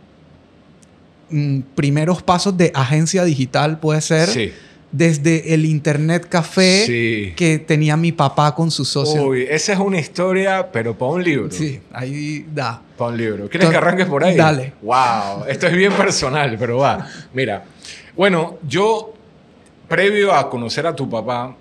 Mm, 1.30 1.60
primeros 1.74 2.22
pasos 2.22 2.56
de 2.56 2.72
agencia 2.74 3.24
digital, 3.24 3.78
puede 3.78 4.00
ser. 4.00 4.28
Sí. 4.28 4.52
desde 4.92 5.54
el 5.54 5.66
internet 5.66 6.26
café 6.28 6.84
que 7.36 7.64
tenía 7.64 7.96
mi 7.96 8.10
papá 8.10 8.56
con 8.56 8.72
su 8.72 8.84
socio. 8.84 9.22
Uy, 9.28 9.46
esa 9.48 9.72
es 9.74 9.78
una 9.78 10.00
historia, 10.00 10.72
pero 10.72 10.98
para 10.98 11.12
un 11.12 11.22
libro. 11.22 11.48
Sí, 11.52 11.80
ahí 11.92 12.44
da. 12.52 12.82
Para 12.98 13.12
un 13.12 13.16
libro. 13.16 13.48
¿Quieres 13.48 13.70
que 13.70 13.76
arranques 13.76 14.06
por 14.06 14.24
ahí? 14.24 14.36
Dale. 14.36 14.72
Wow, 14.82 15.44
esto 15.48 15.68
es 15.68 15.76
bien 15.76 15.92
personal, 15.92 16.56
pero 16.58 16.78
va. 16.78 17.06
Mira, 17.32 17.62
bueno, 18.16 18.58
yo, 18.66 19.14
previo 19.86 20.34
a 20.34 20.50
conocer 20.50 20.88
a 20.88 20.96
tu 20.96 21.08
papá, 21.08 21.54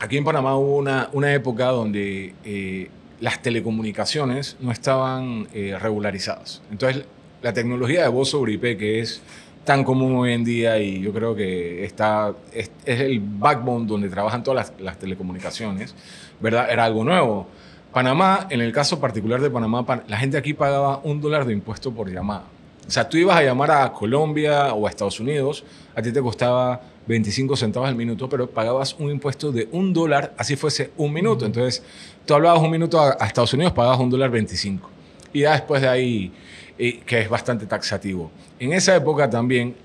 aquí 0.00 0.16
en 0.16 0.24
Panamá 0.24 0.56
hubo 0.56 0.76
una, 0.76 1.10
una 1.12 1.34
época 1.34 1.66
donde 1.66 2.34
eh, 2.46 2.88
las 3.20 3.42
telecomunicaciones 3.42 4.56
no 4.60 4.72
estaban 4.72 5.48
eh, 5.52 5.76
regularizadas. 5.78 6.62
Entonces, 6.70 7.04
la 7.44 7.52
tecnología 7.52 8.00
de 8.00 8.08
voz 8.08 8.30
sobre 8.30 8.54
IP, 8.54 8.78
que 8.78 9.00
es 9.00 9.20
tan 9.66 9.84
común 9.84 10.16
hoy 10.16 10.32
en 10.32 10.44
día 10.44 10.78
y 10.78 11.02
yo 11.02 11.12
creo 11.12 11.36
que 11.36 11.84
está, 11.84 12.32
es, 12.50 12.70
el 12.86 13.20
backbone 13.20 13.86
donde 13.86 14.08
trabajan 14.08 14.42
todas 14.42 14.72
las, 14.78 14.98
telecomunicaciones, 14.98 15.94
¿verdad? 16.40 16.70
Era 16.70 16.86
algo 16.86 17.04
nuevo. 17.04 17.46
Panamá, 17.92 18.46
en 18.48 18.62
el 18.62 18.72
caso 18.72 18.98
particular 18.98 19.42
de 19.42 19.50
Panamá, 19.50 19.84
la 20.08 20.16
gente 20.16 20.38
aquí 20.38 20.54
pagaba 20.54 21.00
un 21.04 21.20
dólar 21.20 21.44
de 21.44 21.52
impuesto 21.52 21.92
por 21.92 22.10
llamada. 22.10 22.44
O 22.88 22.90
sea, 22.90 23.06
tú 23.06 23.18
ibas 23.18 23.36
a 23.36 23.42
llamar 23.42 23.70
a 23.72 23.92
Colombia 23.92 24.72
o 24.72 24.86
a 24.86 24.90
Estados 24.90 25.20
Unidos, 25.20 25.64
a 25.94 26.00
ti 26.00 26.12
te 26.12 26.22
costaba 26.22 26.80
25 27.06 27.56
centavos 27.56 27.90
al 27.90 27.94
minuto, 27.94 28.26
pero 28.26 28.48
pagabas 28.48 28.96
un 28.98 29.10
impuesto 29.10 29.52
de 29.52 29.68
un 29.70 29.92
dólar, 29.92 30.32
así 30.38 30.56
fuese 30.56 30.92
un 30.96 31.12
minuto. 31.12 31.44
Entonces, 31.44 31.82
tú 32.24 32.32
hablabas 32.32 32.62
un 32.62 32.70
minuto 32.70 32.98
a, 32.98 33.12
Estados 33.26 33.52
Unidos, 33.52 33.74
pagabas 33.74 34.00
un 34.00 34.08
dólar 34.08 34.30
25. 34.30 34.94
Y 35.34 35.40
ya 35.40 35.52
después 35.52 35.82
de 35.82 35.88
ahí, 35.88 36.32
eh, 36.78 37.00
que 37.06 37.20
es 37.20 37.28
bastante 37.28 37.66
taxativo. 37.66 38.30
En 38.58 38.72
esa 38.72 38.96
época 38.96 39.28
también 39.30 39.76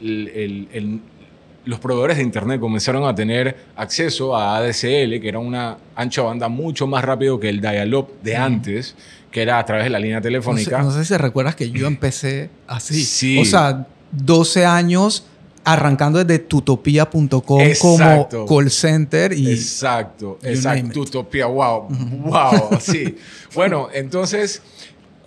los 1.65 1.79
proveedores 1.79 2.17
de 2.17 2.24
Internet 2.24 2.60
comenzaron 2.60 3.05
a 3.05 3.13
tener 3.13 3.55
acceso 3.75 4.36
a 4.36 4.58
ADSL, 4.58 5.19
que 5.19 5.27
era 5.27 5.39
una 5.39 5.77
ancha 5.96 6.22
banda 6.22 6.48
mucho 6.50 6.88
más 6.88 7.03
rápido 7.03 7.39
que 7.39 7.50
el 7.50 7.62
dial-up 7.62 8.22
de 8.24 8.36
antes, 8.36 8.96
que 9.31 9.41
era 9.41 9.60
a 9.60 9.65
través 9.65 9.86
de 9.86 9.91
la 9.91 10.00
línea 10.00 10.22
telefónica. 10.22 10.81
No 10.81 10.91
sé, 10.91 11.05
si 11.05 11.15
recuerdas 11.15 11.55
que 11.55 11.69
yo 11.69 11.88
empecé 11.88 12.50
así. 12.67 13.03
Sí. 13.03 13.39
O 13.39 13.46
sea, 13.46 13.86
12 14.12 14.65
años 14.65 15.25
arrancando 15.63 16.24
desde 16.24 16.39
tutopia.com 16.39 17.41
como 17.79 18.27
call 18.48 18.72
center 18.72 19.34
y 19.34 19.51
exacto 19.51 20.39
exacto 20.41 20.93
tutopia 20.93 21.46
wow 21.48 21.88
wow 22.24 22.69
sí 22.79 23.17
bueno 23.53 23.89
entonces 23.93 24.62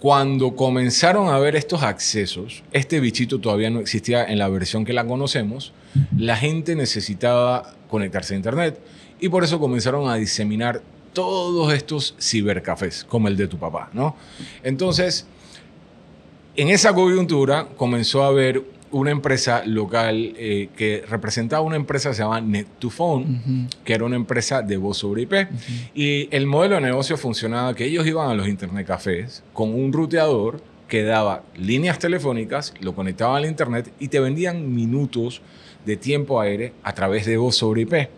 cuando 0.03 0.57
comenzaron 0.57 1.29
a 1.29 1.39
ver 1.39 1.55
estos 1.55 1.85
accesos, 1.85 2.65
este 2.73 2.99
bichito 2.99 3.39
todavía 3.39 3.71
no 3.71 3.79
existía 3.79 4.25
en 4.25 4.37
la 4.37 4.49
versión 4.49 4.85
que 4.85 4.93
la 4.93 5.07
conocemos, 5.07 5.73
la 6.19 6.37
gente 6.37 6.75
necesitaba 6.75 7.77
conectarse 7.89 8.35
a 8.35 8.37
Internet 8.37 8.81
y 9.21 9.29
por 9.29 9.45
eso 9.45 9.61
comenzaron 9.61 10.11
a 10.11 10.17
diseminar 10.17 10.83
todos 11.13 11.73
estos 11.73 12.17
cibercafés, 12.21 13.05
como 13.05 13.29
el 13.29 13.37
de 13.37 13.47
tu 13.47 13.59
papá, 13.59 13.91
¿no? 13.93 14.17
Entonces, 14.65 15.25
en 16.57 16.71
esa 16.71 16.93
coyuntura 16.93 17.69
comenzó 17.77 18.25
a 18.25 18.27
haber 18.27 18.65
una 18.93 19.11
empresa 19.11 19.65
local 19.67 20.35
eh, 20.37 20.69
que 20.77 21.05
representaba 21.09 21.63
una 21.63 21.77
empresa 21.77 22.11
que 22.11 22.17
se 22.17 22.23
llama 22.23 22.41
Net2Phone, 22.41 23.69
que 23.85 23.95
era 23.95 24.05
una 24.05 24.17
empresa 24.17 24.63
de 24.63 24.77
voz 24.77 24.99
sobre 24.99 25.23
IP. 25.23 25.35
Y 25.95 26.29
el 26.31 26.47
modelo 26.47 26.77
de 26.77 26.83
negocio 26.83 27.17
funcionaba 27.17 27.75
que 27.75 27.87
ellos 27.87 28.07
iban 28.07 28.31
a 28.31 28.35
los 28.35 28.49
internet 28.49 28.87
cafés 28.87 29.43
con 29.53 29.75
un 29.75 29.93
ruteador 29.93 30.63
que 30.89 31.03
daba 31.03 31.43
líneas 31.57 31.99
telefónicas, 31.99 32.75
lo 32.81 32.95
conectaban 32.95 33.37
al 33.37 33.47
internet 33.47 33.91
y 33.99 34.09
te 34.09 34.21
vendían 34.21 34.75
minutos 34.75 35.41
de 35.87 35.97
tiempo 35.97 36.41
aire 36.41 36.75
a 36.83 36.93
través 36.93 37.25
de 37.25 37.39
voz 37.39 37.57
sobre 37.57 37.83
IP. 37.83 38.11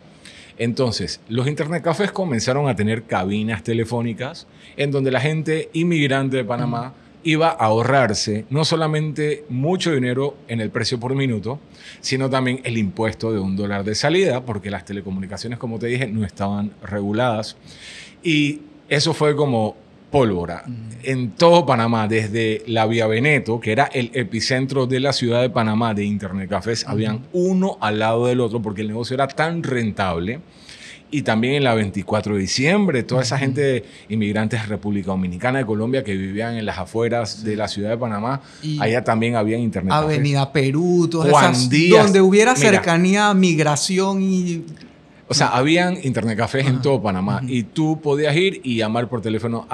Entonces, 0.58 1.20
los 1.28 1.46
internet 1.46 1.82
cafés 1.82 2.12
comenzaron 2.12 2.68
a 2.68 2.76
tener 2.76 3.04
cabinas 3.04 3.62
telefónicas 3.62 4.46
en 4.76 4.90
donde 4.90 5.10
la 5.10 5.20
gente 5.20 5.70
inmigrante 5.72 6.36
de 6.36 6.44
Panamá 6.44 6.94
iba 7.24 7.48
a 7.48 7.64
ahorrarse 7.64 8.44
no 8.50 8.64
solamente 8.64 9.44
mucho 9.48 9.92
dinero 9.92 10.36
en 10.46 10.60
el 10.60 10.70
precio 10.70 11.00
por 11.00 11.14
minuto, 11.14 11.58
sino 12.00 12.30
también 12.30 12.60
el 12.64 12.78
impuesto 12.78 13.32
de 13.32 13.40
un 13.40 13.56
dólar 13.56 13.82
de 13.84 13.94
salida, 13.94 14.44
porque 14.44 14.70
las 14.70 14.84
telecomunicaciones, 14.84 15.58
como 15.58 15.78
te 15.78 15.86
dije, 15.86 16.06
no 16.06 16.24
estaban 16.24 16.72
reguladas. 16.82 17.56
Y 18.22 18.60
eso 18.88 19.14
fue 19.14 19.34
como 19.34 19.76
pólvora. 20.10 20.64
En 21.02 21.32
todo 21.32 21.66
Panamá, 21.66 22.06
desde 22.06 22.62
la 22.66 22.86
Vía 22.86 23.06
Veneto, 23.06 23.58
que 23.58 23.72
era 23.72 23.84
el 23.86 24.10
epicentro 24.14 24.86
de 24.86 25.00
la 25.00 25.12
ciudad 25.12 25.42
de 25.42 25.50
Panamá 25.50 25.92
de 25.92 26.04
Internet 26.04 26.48
Cafés, 26.48 26.86
habían 26.86 27.22
uno 27.32 27.78
al 27.80 27.98
lado 27.98 28.26
del 28.26 28.40
otro 28.40 28.62
porque 28.62 28.82
el 28.82 28.88
negocio 28.88 29.14
era 29.14 29.26
tan 29.26 29.62
rentable 29.62 30.40
y 31.14 31.22
también 31.22 31.54
en 31.54 31.62
la 31.62 31.74
24 31.74 32.34
de 32.34 32.40
diciembre, 32.40 33.04
toda 33.04 33.22
esa 33.22 33.38
gente 33.38 33.84
inmigrantes 34.08 34.62
de 34.62 34.66
República 34.66 35.12
Dominicana, 35.12 35.60
de 35.60 35.64
Colombia, 35.64 36.02
que 36.02 36.16
vivían 36.16 36.56
en 36.56 36.66
las 36.66 36.76
afueras 36.76 37.44
de 37.44 37.54
la 37.54 37.68
ciudad 37.68 37.90
de 37.90 37.96
Panamá, 37.96 38.42
allá 38.80 39.04
también 39.04 39.36
había 39.36 39.56
internet. 39.56 39.92
Avenida 39.92 40.52
Perú, 40.52 41.06
todas 41.08 41.28
esas, 41.28 41.70
donde 41.70 42.20
hubiera 42.20 42.56
cercanía, 42.56 43.32
migración 43.32 44.22
y... 44.22 44.64
O 45.28 45.34
sea, 45.34 45.48
habían 45.48 45.98
internet 46.02 46.36
cafés 46.36 46.66
en 46.66 46.82
todo 46.82 47.00
Panamá 47.00 47.42
y 47.46 47.62
tú 47.62 48.00
podías 48.00 48.34
ir 48.34 48.60
y 48.64 48.78
llamar 48.78 49.08
por 49.08 49.22
teléfono. 49.22 49.68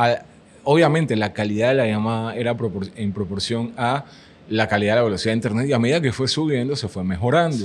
obviamente 0.64 1.16
la 1.16 1.32
calidad 1.32 1.68
de 1.68 1.74
la 1.74 1.86
llamada 1.86 2.36
era 2.36 2.54
en 2.96 3.12
proporción 3.12 3.72
a 3.78 4.04
la 4.50 4.68
calidad 4.68 4.92
de 4.92 4.96
la 4.96 5.04
velocidad 5.04 5.32
de 5.32 5.36
internet 5.36 5.66
y 5.70 5.72
a 5.72 5.78
medida 5.78 6.02
que 6.02 6.12
fue 6.12 6.28
subiendo 6.28 6.76
se 6.76 6.88
fue 6.88 7.02
mejorando. 7.02 7.64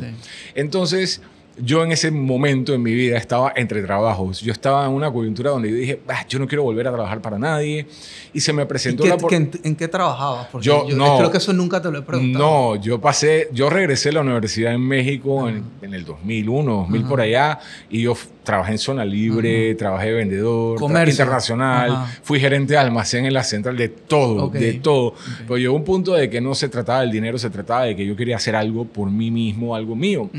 Entonces, 0.53 1.21
yo 1.57 1.83
en 1.83 1.91
ese 1.91 2.11
momento 2.11 2.73
en 2.73 2.81
mi 2.81 2.93
vida 2.93 3.17
estaba 3.17 3.53
entre 3.55 3.81
trabajos. 3.81 4.41
Yo 4.41 4.51
estaba 4.51 4.85
en 4.85 4.91
una 4.91 5.11
coyuntura 5.11 5.51
donde 5.51 5.69
yo 5.69 5.75
dije, 5.75 6.01
ah, 6.07 6.25
yo 6.27 6.39
no 6.39 6.47
quiero 6.47 6.63
volver 6.63 6.87
a 6.87 6.91
trabajar 6.91 7.21
para 7.21 7.37
nadie. 7.37 7.87
Y 8.33 8.39
se 8.41 8.51
me 8.51 8.65
presentó 8.65 9.05
la... 9.05 9.17
en, 9.31 9.75
qué 9.75 9.87
trabajabas? 9.87 10.47
Porque 10.51 10.65
yo, 10.65 10.85
no, 10.95 11.17
creo 11.17 11.31
que 11.31 11.37
eso 11.37 11.53
nunca 11.53 11.81
te 11.81 11.89
lo 11.91 11.99
he 11.99 12.01
preguntado. 12.01 12.43
No, 12.43 12.75
yo 12.75 12.99
pasé, 12.99 13.49
yo 13.53 13.69
regresé 13.69 14.09
a 14.09 14.13
la 14.13 14.21
universidad 14.21 14.73
en 14.73 14.81
México 14.81 15.47
en, 15.47 15.93
el 15.93 16.03
2001, 16.03 16.71
2000 16.71 17.03
por 17.05 17.21
allá, 17.21 17.59
y 17.89 18.01
yo 18.01 18.15
trabajé 18.45 18.71
en 18.71 18.77
zona 18.77 19.03
libre, 19.03 19.75
trabajé 19.75 20.07
de 20.07 20.13
vendedor, 20.13 20.79
internacional, 20.81 22.05
fui 22.23 22.39
gerente 22.39 22.73
de 22.73 22.77
almacén 22.77 23.25
en 23.25 23.33
la 23.33 23.43
central, 23.43 23.75
de 23.75 23.89
todo, 23.89 24.47
de 24.49 24.73
todo. 24.73 25.15
Pero 25.39 25.57
llegó 25.57 25.75
un 25.75 25.83
punto 25.83 26.13
de 26.13 26.29
que 26.29 26.39
no 26.39 26.55
se 26.55 26.69
trataba 26.69 27.01
del 27.01 27.11
dinero, 27.11 27.37
se 27.37 27.49
trataba 27.49 27.83
de 27.83 27.95
que 27.95 28.05
yo 28.05 28.15
quería 28.15 28.37
hacer 28.37 28.55
algo 28.55 28.85
por 28.85 29.11
mí 29.11 29.31
mismo, 29.31 29.75
algo 29.75 29.95
mío. 29.95 30.29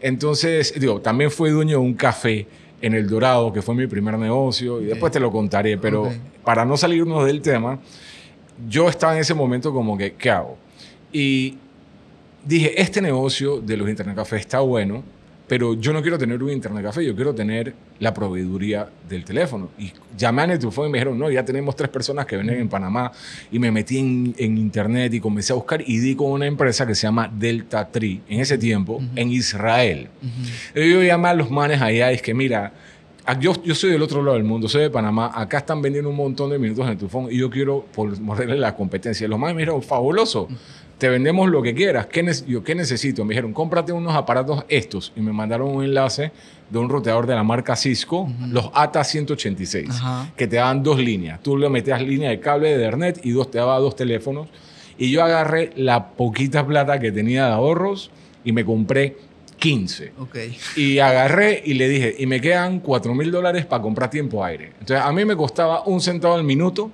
Entonces, 0.00 0.72
digo, 0.78 1.00
también 1.00 1.32
fui 1.32 1.50
dueño 1.50 1.78
de 1.78 1.84
un 1.84 1.94
café 1.94 2.46
en 2.80 2.94
El 2.94 3.08
Dorado, 3.08 3.52
que 3.52 3.62
fue 3.62 3.74
mi 3.74 3.86
primer 3.86 4.16
negocio, 4.18 4.80
y 4.80 4.84
después 4.84 5.10
te 5.10 5.18
lo 5.18 5.32
contaré, 5.32 5.78
pero 5.78 6.12
para 6.44 6.64
no 6.64 6.76
salirnos 6.76 7.26
del 7.26 7.40
tema, 7.40 7.80
yo 8.68 8.88
estaba 8.88 9.14
en 9.14 9.20
ese 9.20 9.34
momento 9.34 9.72
como 9.72 9.98
que, 9.98 10.12
¿qué 10.12 10.30
hago? 10.30 10.56
Y 11.12 11.56
dije, 12.44 12.80
este 12.80 13.00
negocio 13.00 13.60
de 13.60 13.76
los 13.76 13.88
internet 13.88 14.14
cafés 14.14 14.40
está 14.40 14.60
bueno, 14.60 15.02
pero 15.48 15.74
yo 15.74 15.92
no 15.92 16.02
quiero 16.02 16.18
tener 16.18 16.42
un 16.42 16.50
internet 16.50 16.82
café, 16.84 17.04
yo 17.04 17.14
quiero 17.14 17.34
tener 17.34 17.72
la 18.00 18.12
proveeduría 18.12 18.88
del 19.08 19.24
teléfono. 19.24 19.70
Y 19.78 19.92
llamé 20.16 20.42
a 20.42 20.46
Netufone 20.48 20.88
y 20.88 20.92
me 20.92 20.98
dijeron, 20.98 21.18
no, 21.18 21.30
ya 21.30 21.44
tenemos 21.44 21.76
tres 21.76 21.88
personas 21.88 22.26
que 22.26 22.36
venden 22.36 22.60
en 22.60 22.68
Panamá. 22.68 23.12
Y 23.52 23.58
me 23.58 23.70
metí 23.70 23.98
en, 23.98 24.34
internet 24.38 25.14
y 25.14 25.20
comencé 25.20 25.52
a 25.52 25.56
buscar 25.56 25.82
y 25.86 25.98
di 25.98 26.16
con 26.16 26.32
una 26.32 26.46
empresa 26.46 26.86
que 26.86 26.94
se 26.94 27.02
llama 27.02 27.30
Delta 27.32 27.88
Tree, 27.88 28.22
en 28.28 28.40
ese 28.40 28.58
tiempo, 28.58 29.00
en 29.14 29.30
Israel. 29.30 30.08
Yo 30.74 31.02
llamé 31.02 31.28
a 31.28 31.34
los 31.34 31.50
manes 31.50 31.80
allá 31.80 32.10
y 32.10 32.16
es 32.16 32.22
que, 32.22 32.34
mira, 32.34 32.72
yo, 33.40 33.52
yo 33.62 33.74
soy 33.74 33.90
del 33.90 34.02
otro 34.02 34.22
lado 34.22 34.34
del 34.34 34.44
mundo, 34.44 34.68
soy 34.68 34.82
de 34.82 34.90
Panamá, 34.90 35.30
acá 35.34 35.58
están 35.58 35.82
vendiendo 35.82 36.10
un 36.10 36.16
montón 36.16 36.50
de 36.50 36.58
minutos 36.58 36.88
en 36.88 37.08
phone 37.08 37.28
y 37.30 37.38
yo 37.38 37.50
quiero 37.50 37.86
morderle 38.20 38.56
la 38.56 38.74
competencia. 38.74 39.26
Los 39.28 39.38
manes 39.38 39.54
me 39.56 39.62
dijeron, 39.62 39.82
fabuloso 39.82 40.48
te 40.98 41.08
vendemos 41.08 41.50
lo 41.50 41.62
que 41.62 41.74
quieras. 41.74 42.06
¿Qué 42.06 42.24
yo, 42.46 42.64
¿qué 42.64 42.74
necesito? 42.74 43.24
Me 43.24 43.34
dijeron, 43.34 43.52
cómprate 43.52 43.92
unos 43.92 44.14
aparatos 44.14 44.64
estos. 44.68 45.12
Y 45.14 45.20
me 45.20 45.32
mandaron 45.32 45.68
un 45.68 45.84
enlace 45.84 46.32
de 46.70 46.78
un 46.78 46.88
roteador 46.88 47.26
de 47.26 47.34
la 47.34 47.42
marca 47.42 47.76
Cisco, 47.76 48.28
los 48.50 48.70
ATA 48.74 49.04
186, 49.04 49.88
que 50.36 50.46
te 50.46 50.56
daban 50.56 50.82
dos 50.82 50.98
líneas. 50.98 51.40
Tú 51.42 51.56
le 51.56 51.68
metías 51.68 52.02
línea 52.02 52.30
de 52.30 52.40
cable 52.40 52.70
de 52.70 52.76
Ethernet 52.76 53.24
y 53.24 53.30
dos, 53.30 53.50
te 53.50 53.58
daba 53.58 53.78
dos 53.78 53.94
teléfonos. 53.94 54.48
Y 54.98 55.10
yo 55.10 55.22
agarré 55.22 55.70
la 55.76 56.08
poquita 56.08 56.66
plata 56.66 56.98
que 56.98 57.12
tenía 57.12 57.46
de 57.46 57.52
ahorros 57.52 58.10
y 58.44 58.52
me 58.52 58.64
compré 58.64 59.16
15. 59.58 60.12
Okay. 60.18 60.56
Y 60.76 60.98
agarré 60.98 61.62
y 61.64 61.74
le 61.74 61.88
dije, 61.88 62.14
y 62.18 62.26
me 62.26 62.40
quedan 62.40 62.80
4 62.80 63.14
mil 63.14 63.30
dólares 63.30 63.66
para 63.66 63.82
comprar 63.82 64.08
tiempo 64.08 64.42
aire. 64.42 64.72
Entonces 64.80 65.00
a 65.04 65.12
mí 65.12 65.24
me 65.24 65.36
costaba 65.36 65.82
un 65.84 66.00
centavo 66.00 66.34
al 66.34 66.44
minuto 66.44 66.90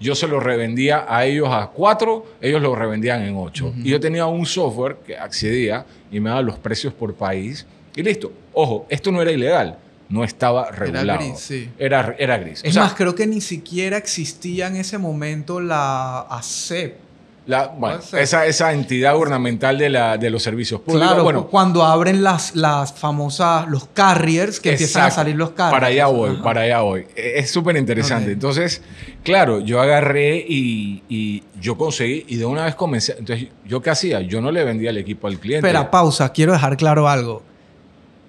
yo 0.00 0.14
se 0.14 0.28
lo 0.28 0.40
revendía 0.40 1.06
a 1.08 1.24
ellos 1.24 1.48
a 1.50 1.68
cuatro, 1.68 2.26
ellos 2.40 2.60
lo 2.60 2.74
revendían 2.74 3.22
en 3.22 3.36
ocho. 3.36 3.72
Y 3.82 3.90
yo 3.90 4.00
tenía 4.00 4.26
un 4.26 4.46
software 4.46 4.98
que 5.06 5.16
accedía 5.16 5.86
y 6.10 6.20
me 6.20 6.30
daba 6.30 6.42
los 6.42 6.58
precios 6.58 6.92
por 6.92 7.14
país 7.14 7.66
y 7.94 8.02
listo. 8.02 8.32
Ojo, 8.52 8.86
esto 8.88 9.10
no 9.10 9.22
era 9.22 9.32
ilegal, 9.32 9.78
no 10.08 10.22
estaba 10.24 10.70
regulado. 10.70 11.04
Era 11.04 11.16
gris, 11.16 11.40
sí. 11.40 11.70
Era, 11.78 12.14
era 12.18 12.38
gris. 12.38 12.60
Es 12.62 12.76
más, 12.76 12.94
creo 12.94 13.14
que 13.14 13.26
ni 13.26 13.40
siquiera 13.40 13.96
existía 13.96 14.66
en 14.66 14.76
ese 14.76 14.98
momento 14.98 15.60
la 15.60 16.20
ACEP 16.20 17.05
La, 17.46 17.68
bueno, 17.68 18.00
esa, 18.18 18.44
esa 18.44 18.72
entidad 18.72 19.14
gubernamental 19.14 19.78
de, 19.78 19.88
la, 19.88 20.18
de 20.18 20.30
los 20.30 20.42
servicios 20.42 20.80
públicos. 20.80 21.06
Claro, 21.06 21.22
bueno, 21.22 21.46
cuando 21.46 21.84
abren 21.84 22.24
las, 22.24 22.56
las 22.56 22.92
famosas, 22.92 23.68
los 23.68 23.86
carriers, 23.94 24.58
que 24.58 24.72
empiezan 24.72 25.04
a 25.04 25.10
salir 25.12 25.36
los 25.36 25.50
carriers. 25.50 25.72
Para 25.72 25.86
allá 25.86 26.06
voy, 26.06 26.36
para 26.42 26.62
allá 26.62 26.80
voy. 26.80 27.06
E, 27.14 27.38
es 27.38 27.48
súper 27.48 27.76
interesante. 27.76 28.32
Entonces, 28.32 28.82
claro, 29.22 29.60
yo 29.60 29.80
agarré 29.80 30.38
y, 30.38 31.04
y, 31.08 31.44
yo 31.60 31.78
conseguí, 31.78 32.24
y 32.26 32.34
de 32.34 32.46
una 32.46 32.64
vez 32.64 32.74
comencé. 32.74 33.14
Entonces, 33.16 33.48
¿yo 33.64 33.80
qué 33.80 33.90
hacía? 33.90 34.22
Yo 34.22 34.40
no 34.40 34.50
le 34.50 34.64
vendía 34.64 34.90
el 34.90 34.98
equipo 34.98 35.28
al 35.28 35.38
cliente. 35.38 35.68
Espera, 35.68 35.88
pausa, 35.88 36.32
quiero 36.32 36.52
dejar 36.52 36.76
claro 36.76 37.08
algo. 37.08 37.44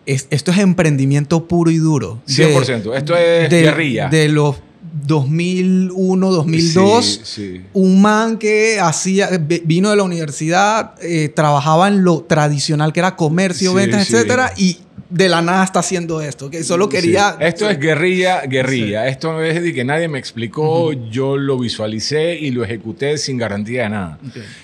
esto 0.06 0.52
es 0.52 0.58
emprendimiento 0.60 1.48
puro 1.48 1.72
y 1.72 1.78
duro. 1.78 2.20
100%. 2.28 2.96
esto 2.96 3.18
es 3.18 3.50
guerrilla. 3.50 4.10
De 4.10 4.30
los 4.30 4.58
2001, 5.06 6.32
2002, 6.32 7.40
un 7.74 8.02
man 8.02 8.38
que 8.38 8.80
hacía, 8.80 9.30
vino 9.66 9.90
de 9.90 9.96
la 9.96 10.04
universidad, 10.04 10.96
eh, 11.02 11.30
trabajaba 11.30 11.88
en 11.88 12.04
lo 12.04 12.22
tradicional 12.24 12.94
que 12.94 13.00
era 13.00 13.16
comercio, 13.16 13.74
ventas, 13.74 14.10
etcétera, 14.10 14.52
y 14.58 14.80
de 15.10 15.30
la 15.30 15.42
nada 15.42 15.64
está 15.64 15.80
haciendo 15.80 16.22
esto, 16.22 16.50
que 16.50 16.64
solo 16.64 16.90
quería... 16.90 17.38
Esto 17.40 17.70
es 17.70 17.80
guerrilla, 17.80 18.42
guerrilla. 18.42 19.08
Esto 19.08 19.32
no 19.32 19.42
es 19.42 19.62
de 19.62 19.74
que 19.74 19.86
nadie 19.86 20.08
me 20.08 20.20
explicó, 20.20 20.92
yo 20.92 21.38
lo 21.38 21.58
visualicé 21.58 22.36
y 22.36 22.52
lo 22.52 22.64
ejecuté 22.64 23.18
sin 23.18 23.38
garantía 23.38 23.84
de 23.84 23.90
nada. 23.90 24.20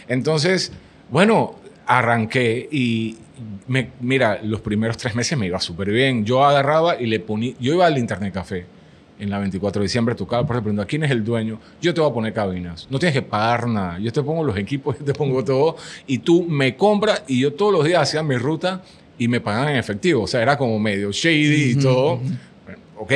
Entonces, 0.08 0.72
bueno, 1.10 1.56
arranqué 1.86 2.68
y 2.72 3.18
me, 3.68 3.90
mira, 4.02 4.40
los 4.44 4.62
primeros 4.62 4.98
tres 4.98 5.16
meses 5.16 5.38
me 5.38 5.48
iba 5.48 5.60
súper 5.60 5.90
bien. 5.92 6.26
Yo 6.26 6.44
agarraba 6.44 7.00
y 7.00 7.08
le 7.08 7.20
ponía, 7.20 7.54
yo 7.60 7.74
iba 7.74 7.86
al 7.86 7.98
internet 7.98 8.34
café 8.34 8.66
en 9.20 9.30
la 9.30 9.40
24 9.40 9.82
de 9.82 9.86
diciembre, 9.86 10.16
tu 10.16 10.28
casa, 10.28 10.46
por 10.46 10.58
ejemplo, 10.58 10.86
¿quién 10.88 11.04
es 11.04 11.12
el 11.12 11.24
dueño? 11.24 11.60
Yo 11.82 11.94
te 11.94 12.02
voy 12.02 12.10
a 12.10 12.14
poner 12.14 12.34
cabinas. 12.34 12.88
No 12.90 13.00
tienes 13.00 13.14
que 13.14 13.22
pagar 13.22 13.68
nada. 13.68 14.00
Yo 14.00 14.12
te 14.12 14.22
pongo 14.22 14.44
los 14.44 14.58
equipos, 14.58 14.98
yo 15.00 15.06
te 15.06 15.14
pongo 15.14 15.44
todo 15.44 15.78
y 16.08 16.20
tú 16.20 16.44
me 16.44 16.76
compras 16.76 17.24
y 17.28 17.40
yo 17.40 17.54
todos 17.54 17.72
los 17.72 17.86
días 17.86 18.02
hacía 18.02 18.24
mi 18.24 18.38
ruta 18.38 18.82
y 19.18 19.28
me 19.28 19.40
pagaban 19.40 19.70
en 19.70 19.78
efectivo. 19.78 20.24
O 20.24 20.28
sea, 20.28 20.42
era 20.42 20.58
como 20.58 20.80
medio 20.80 21.12
shady 21.12 21.72
y 21.72 21.76
todo. 21.76 22.20
¿Ok? 22.98 23.14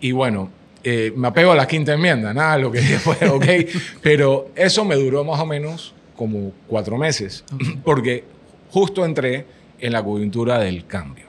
Y 0.00 0.12
bueno, 0.12 0.50
eh, 0.84 1.12
me 1.16 1.28
apego 1.28 1.52
a 1.52 1.56
la 1.56 1.66
quinta 1.66 1.92
enmienda, 1.92 2.32
nada, 2.32 2.56
lo 2.58 2.70
que 2.70 2.80
fue, 2.80 3.16
¿ok? 3.28 3.44
Pero 4.02 4.50
eso 4.54 4.84
me 4.84 4.94
duró 4.94 5.24
más 5.24 5.40
o 5.40 5.46
menos 5.46 5.92
como 6.16 6.52
cuatro 6.66 6.96
meses, 6.96 7.44
porque 7.84 8.24
justo 8.70 9.04
entré 9.04 9.46
en 9.80 9.92
la 9.92 10.02
coyuntura 10.02 10.58
del 10.58 10.86
cambio. 10.86 11.26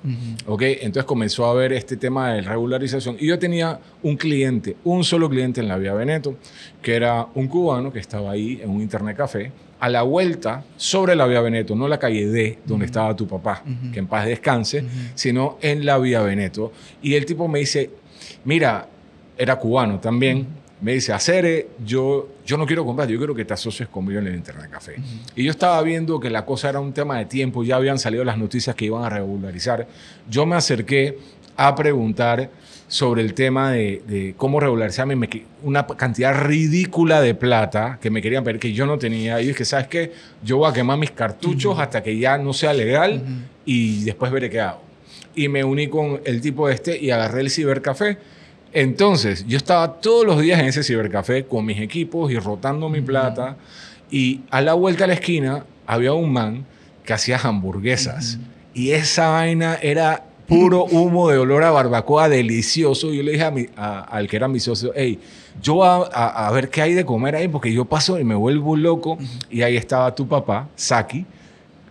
¿Ok? 0.48 0.62
Entonces 0.63 1.06
comenzó 1.06 1.46
a 1.46 1.51
haber 1.51 1.74
este 1.74 1.98
tema 1.98 2.34
de 2.34 2.41
regularización. 2.41 3.18
Y 3.20 3.27
yo 3.27 3.38
tenía 3.39 3.79
un 4.03 4.18
cliente, 4.18 4.75
un 4.84 5.03
solo 5.03 5.29
cliente 5.29 5.62
en 5.62 5.68
la 5.68 5.77
Vía 5.77 5.94
Veneto, 5.94 6.36
que 6.82 6.96
era 6.96 7.27
un 7.36 7.48
cubano 7.48 7.91
que 7.91 8.00
estaba 8.00 8.32
ahí 8.32 8.60
en 8.62 8.70
un 8.70 8.82
internet 8.82 9.18
café, 9.18 9.51
a 9.79 9.89
la 9.89 10.01
vuelta 10.01 10.63
sobre 10.75 11.15
la 11.15 11.25
Vía 11.25 11.41
Veneto, 11.41 11.75
no 11.75 11.88
la 11.88 12.00
calle 12.00 12.27
D, 12.27 12.60
donde 12.65 12.86
estaba 12.86 13.15
tu 13.15 13.27
papá, 13.27 13.63
que 13.94 14.00
en 14.00 14.08
paz 14.08 14.25
descanse, 14.25 14.84
sino 15.15 15.58
en 15.62 15.86
la 15.86 15.98
Vía 15.98 16.22
Veneto. 16.22 16.72
Y 17.01 17.15
el 17.15 17.25
tipo 17.25 17.48
me 17.48 17.60
dice, 17.60 17.89
mira, 18.44 18.88
era 19.38 19.56
cubano 19.58 20.00
también, 20.00 20.48
me 20.81 20.93
dice, 20.93 21.12
Acere, 21.12 21.67
yo, 21.86 22.29
yo 22.45 22.57
no 22.57 22.65
quiero 22.65 22.86
comprar, 22.86 23.07
yo 23.07 23.17
quiero 23.17 23.36
que 23.36 23.43
te 23.43 23.53
asocies 23.53 23.89
conmigo 23.89 24.19
en 24.19 24.27
el 24.27 24.36
Internet 24.36 24.69
Café. 24.69 24.95
Y 25.36 25.43
yo 25.43 25.51
estaba 25.51 25.81
viendo 25.81 26.19
que 26.19 26.29
la 26.29 26.45
cosa 26.45 26.69
era 26.69 26.79
un 26.79 26.93
tema 26.93 27.17
de 27.17 27.25
tiempo, 27.25 27.63
ya 27.63 27.75
habían 27.75 28.00
salido 28.00 28.24
las 28.24 28.38
noticias 28.38 28.75
que 28.75 28.86
iban 28.86 29.03
a 29.03 29.09
regularizar. 29.09 29.88
Yo 30.29 30.45
me 30.45 30.55
acerqué 30.55 31.17
a 31.57 31.75
preguntar 31.75 32.50
sobre 32.88 33.21
el 33.21 33.33
tema 33.33 33.71
de, 33.71 34.33
cómo 34.38 34.59
regularizarme, 34.59 35.29
una 35.63 35.86
cantidad 35.86 36.33
ridícula 36.33 37.21
de 37.21 37.36
plata 37.36 38.00
que 38.01 38.09
me 38.09 38.21
querían 38.21 38.43
ver 38.43 38.57
que 38.57 38.74
yo 38.74 38.86
no 38.86 38.98
tenía. 38.98 39.41
Y 39.41 39.48
dije, 39.48 39.65
¿sabes 39.65 39.88
qué? 39.88 40.13
Yo 40.43 40.57
voy 40.57 40.71
a 40.71 40.74
quemar 40.74 40.98
mis 40.98 41.12
cartuchos 41.12 41.77
hasta 41.77 42.01
que 42.01 42.17
ya 42.17 42.38
no 42.38 42.53
sea 42.53 42.74
legal 42.74 43.21
y 43.65 44.05
después 44.05 44.31
veré 44.31 44.50
qué 44.50 44.62
hago. 44.62 44.81
Y 45.36 45.50
me 45.50 45.63
uní 45.63 45.88
con 45.88 46.21
el 46.25 46.41
tipo 46.41 46.67
este 46.69 46.98
y 46.98 47.12
agarré 47.12 47.41
el 47.41 47.51
cibercafé 47.51 48.17
entonces, 48.71 49.45
yo 49.47 49.57
estaba 49.57 49.99
todos 49.99 50.25
los 50.25 50.39
días 50.39 50.59
en 50.59 50.67
ese 50.67 50.83
cibercafé 50.83 51.45
con 51.45 51.65
mis 51.65 51.79
equipos 51.79 52.31
y 52.31 52.38
rotando 52.38 52.89
mi 52.89 53.01
plata. 53.01 53.57
Y 54.11 54.41
a 54.51 54.61
la 54.61 54.73
vuelta 54.73 55.05
a 55.05 55.07
la 55.07 55.13
esquina 55.13 55.65
había 55.88 56.13
un 56.13 56.31
man 56.31 56.65
que 57.03 57.13
hacía 57.13 57.39
hamburguesas. 57.41 58.37
Y 58.74 58.91
esa 58.91 59.29
vaina 59.29 59.75
era 59.81 60.24
puro 60.48 60.85
humo 60.91 61.29
de 61.29 61.39
olor 61.39 61.63
a 61.63 61.72
barbacoa 61.72 62.29
delicioso. 62.29 63.11
Yo 63.11 63.24
le 63.24 63.31
dije 63.31 63.44
a 63.44 63.51
mi, 63.51 63.65
al 63.75 64.27
que 64.27 64.35
era 64.35 64.48
mi 64.48 64.59
socio, 64.59 64.91
hey, 64.96 65.20
yo 65.61 65.75
voy 65.75 65.87
a, 65.87 66.48
a, 66.48 66.51
ver 66.51 66.70
qué 66.70 66.81
hay 66.81 66.94
de 66.94 67.05
comer 67.05 67.35
ahí 67.35 67.48
porque 67.48 67.74
yo 67.74 67.85
paso 67.85 68.20
y 68.20 68.24
me 68.24 68.35
vuelvo 68.35 68.75
loco. 68.75 69.17
Y 69.50 69.63
ahí 69.63 69.77
estaba 69.77 70.13
tu 70.13 70.27
papá, 70.27 70.70
Saki, 70.75 71.25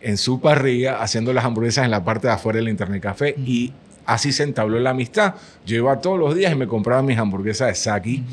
en 0.01 0.17
su 0.17 0.41
parrilla 0.41 1.03
haciendo 1.03 1.33
las 1.33 1.45
hamburguesas 1.45 1.85
en 1.85 1.91
la 1.91 2.05
parte 2.05 2.29
de 2.29 2.35
afuera 2.35 2.59
del 2.59 2.69
Internet 2.69 3.03
Café. 3.03 3.35
Y 3.37 3.73
Así 4.09 4.33
se 4.33 4.43
entabló 4.43 4.81
la 4.81 4.91
amistad. 4.91 5.35
Yo 5.67 5.77
iba 5.77 6.01
todos 6.01 6.19
los 6.19 6.35
días 6.35 6.51
y 6.51 6.55
me 6.55 6.67
compraba 6.67 7.03
mis 7.03 7.19
hamburguesas 7.19 7.69
de 7.69 7.75
Saki, 7.75 8.25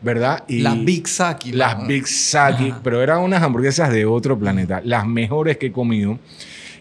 ¿verdad? 0.00 0.44
Y 0.46 0.60
las 0.60 0.84
Big 0.84 1.08
Saki. 1.08 1.50
Las 1.50 1.84
Big 1.84 2.06
Saki, 2.06 2.72
pero 2.84 3.02
eran 3.02 3.18
unas 3.18 3.42
hamburguesas 3.42 3.90
de 3.90 4.06
otro 4.06 4.38
planeta, 4.38 4.80
las 4.84 5.04
mejores 5.04 5.56
que 5.56 5.66
he 5.66 5.72
comido. 5.72 6.20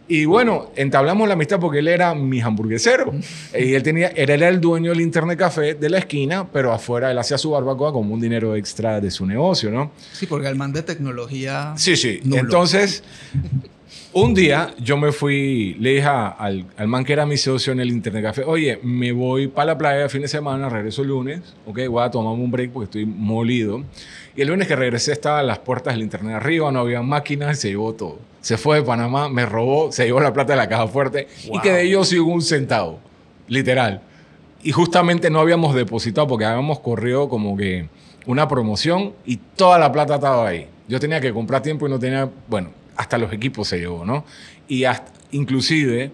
Y 0.07 0.25
bueno, 0.25 0.69
entablamos 0.75 1.27
la 1.27 1.33
amistad 1.33 1.59
porque 1.59 1.79
él 1.79 1.87
era 1.87 2.13
mi 2.13 2.39
hamburguesero. 2.39 3.15
Y 3.57 3.73
él, 3.73 3.81
tenía, 3.81 4.09
él 4.09 4.29
era 4.29 4.47
el 4.47 4.61
dueño 4.61 4.91
del 4.91 5.01
internet 5.01 5.39
café 5.39 5.73
de 5.73 5.89
la 5.89 5.97
esquina, 5.97 6.47
pero 6.47 6.71
afuera 6.71 7.09
él 7.09 7.17
hacía 7.17 7.39
su 7.39 7.49
barbacoa 7.49 7.91
como 7.91 8.13
un 8.13 8.21
dinero 8.21 8.55
extra 8.55 9.01
de 9.01 9.09
su 9.09 9.25
negocio, 9.25 9.71
¿no? 9.71 9.91
Sí, 10.13 10.27
porque 10.27 10.47
el 10.49 10.55
man 10.55 10.71
de 10.71 10.83
tecnología. 10.83 11.73
Sí, 11.77 11.95
sí. 11.95 12.19
Entonces, 12.31 13.01
un 14.15 14.33
día 14.33 14.73
yo 14.79 14.95
me 14.95 15.11
fui, 15.11 15.75
le 15.77 15.95
dije 15.95 16.07
al, 16.07 16.65
al, 16.77 16.87
man 16.87 17.03
que 17.03 17.11
era 17.11 17.25
mi 17.25 17.35
socio 17.35 17.73
en 17.73 17.81
el 17.81 17.89
Internet 17.89 18.23
Café, 18.23 18.43
oye, 18.45 18.79
me 18.81 19.11
voy 19.11 19.47
para 19.47 19.73
la 19.73 19.77
playa 19.77 20.03
el 20.03 20.09
fin 20.09 20.21
de 20.21 20.29
semana, 20.29 20.69
regreso 20.69 21.01
el 21.01 21.09
lunes, 21.09 21.41
ok, 21.65 21.79
voy 21.89 22.01
a 22.01 22.09
tomarme 22.09 22.41
un 22.41 22.49
break 22.49 22.71
porque 22.71 22.85
estoy 22.85 23.05
molido. 23.05 23.83
Y 24.33 24.41
el 24.41 24.47
lunes 24.47 24.69
que 24.69 24.75
regresé 24.77 25.11
estaba 25.11 25.43
las 25.43 25.59
puertas 25.59 25.95
del 25.95 26.03
Internet 26.03 26.35
arriba, 26.35 26.71
no 26.71 26.79
había 26.79 27.01
máquinas, 27.01 27.59
se 27.59 27.67
llevó 27.67 27.93
todo. 27.93 28.19
Se 28.39 28.57
fue 28.57 28.77
de 28.77 28.83
Panamá, 28.83 29.27
me 29.27 29.45
robó, 29.45 29.91
se 29.91 30.05
llevó 30.05 30.21
la 30.21 30.31
plata 30.31 30.53
de 30.53 30.57
la 30.57 30.69
caja 30.69 30.87
fuerte 30.87 31.27
y 31.51 31.59
quedé 31.59 31.89
yo 31.89 32.05
sin 32.05 32.21
un 32.21 32.41
centavo, 32.41 32.99
literal. 33.49 33.99
Y 34.63 34.71
justamente 34.71 35.29
no 35.29 35.41
habíamos 35.41 35.75
depositado 35.75 36.25
porque 36.25 36.45
habíamos 36.45 36.79
corrido 36.79 37.27
como 37.27 37.57
que 37.57 37.89
una 38.27 38.47
promoción 38.47 39.11
y 39.25 39.35
toda 39.35 39.77
la 39.77 39.91
plata 39.91 40.15
estaba 40.15 40.47
ahí. 40.47 40.67
Yo 40.87 41.01
tenía 41.01 41.19
que 41.19 41.33
comprar 41.33 41.61
tiempo 41.61 41.85
y 41.85 41.89
no 41.89 41.99
tenía, 41.99 42.29
bueno, 42.47 42.69
hasta 42.95 43.17
los 43.17 43.31
equipos 43.33 43.67
se 43.67 43.79
llevó, 43.79 44.05
¿no? 44.05 44.25
Y 44.67 44.85
hasta, 44.85 45.11
inclusive 45.31 46.11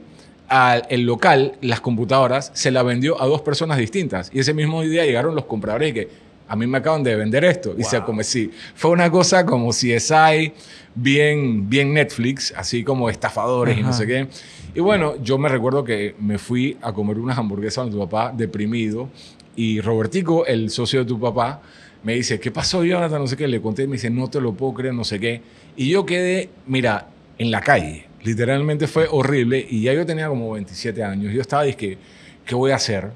al, 0.47 0.85
el 0.89 1.05
local, 1.05 1.53
las 1.61 1.81
computadoras, 1.81 2.51
se 2.53 2.71
la 2.71 2.83
vendió 2.83 3.21
a 3.21 3.25
dos 3.25 3.41
personas 3.41 3.77
distintas. 3.77 4.29
Y 4.33 4.39
ese 4.39 4.53
mismo 4.53 4.81
día 4.81 5.05
llegaron 5.05 5.35
los 5.35 5.45
compradores 5.45 5.91
y 5.91 5.93
que 5.93 6.09
a 6.51 6.55
mí 6.57 6.67
me 6.67 6.79
acaban 6.79 7.01
de 7.01 7.15
vender 7.15 7.45
esto. 7.45 7.73
Y 7.77 7.83
se 7.83 8.01
como 8.01 8.21
si 8.23 8.51
fue 8.75 8.91
una 8.91 9.09
cosa 9.09 9.45
como 9.45 9.71
si 9.71 9.93
es 9.93 10.11
hay 10.11 10.53
bien, 10.93 11.69
bien 11.69 11.93
Netflix, 11.93 12.53
así 12.57 12.83
como 12.83 13.09
estafadores 13.09 13.77
y 13.77 13.81
no 13.81 13.93
sé 13.93 14.05
qué. 14.05 14.27
Y 14.75 14.81
bueno, 14.81 15.15
yo 15.23 15.37
me 15.37 15.47
recuerdo 15.47 15.85
que 15.85 16.13
me 16.19 16.37
fui 16.37 16.77
a 16.81 16.91
comer 16.91 17.19
unas 17.19 17.37
hamburguesas 17.37 17.85
con 17.85 17.91
tu 17.91 17.99
papá 17.99 18.33
deprimido 18.35 19.07
y 19.55 19.79
Robertico, 19.79 20.45
el 20.45 20.69
socio 20.69 20.99
de 20.99 21.05
tu 21.05 21.19
papá, 21.19 21.61
me 22.03 22.15
dice, 22.15 22.39
¿qué 22.39 22.51
pasó, 22.51 22.83
Jonathan? 22.83 23.21
No 23.21 23.27
sé 23.27 23.37
qué. 23.37 23.47
Le 23.47 23.61
conté 23.61 23.83
y 23.83 23.87
me 23.87 23.93
dice, 23.93 24.09
no 24.09 24.29
te 24.29 24.41
lo 24.41 24.53
puedo 24.53 24.73
creer, 24.73 24.93
no 24.93 25.03
sé 25.03 25.19
qué. 25.19 25.41
Y 25.75 25.89
yo 25.89 26.05
quedé, 26.05 26.49
mira, 26.67 27.07
en 27.37 27.51
la 27.51 27.61
calle. 27.61 28.07
Literalmente 28.23 28.87
fue 28.87 29.07
horrible. 29.09 29.65
Y 29.69 29.81
ya 29.81 29.93
yo 29.93 30.05
tenía 30.05 30.27
como 30.27 30.51
27 30.51 31.03
años. 31.03 31.33
Yo 31.33 31.41
estaba, 31.41 31.63
dije, 31.63 31.97
¿qué 32.45 32.55
voy 32.55 32.71
a 32.71 32.75
hacer? 32.75 33.11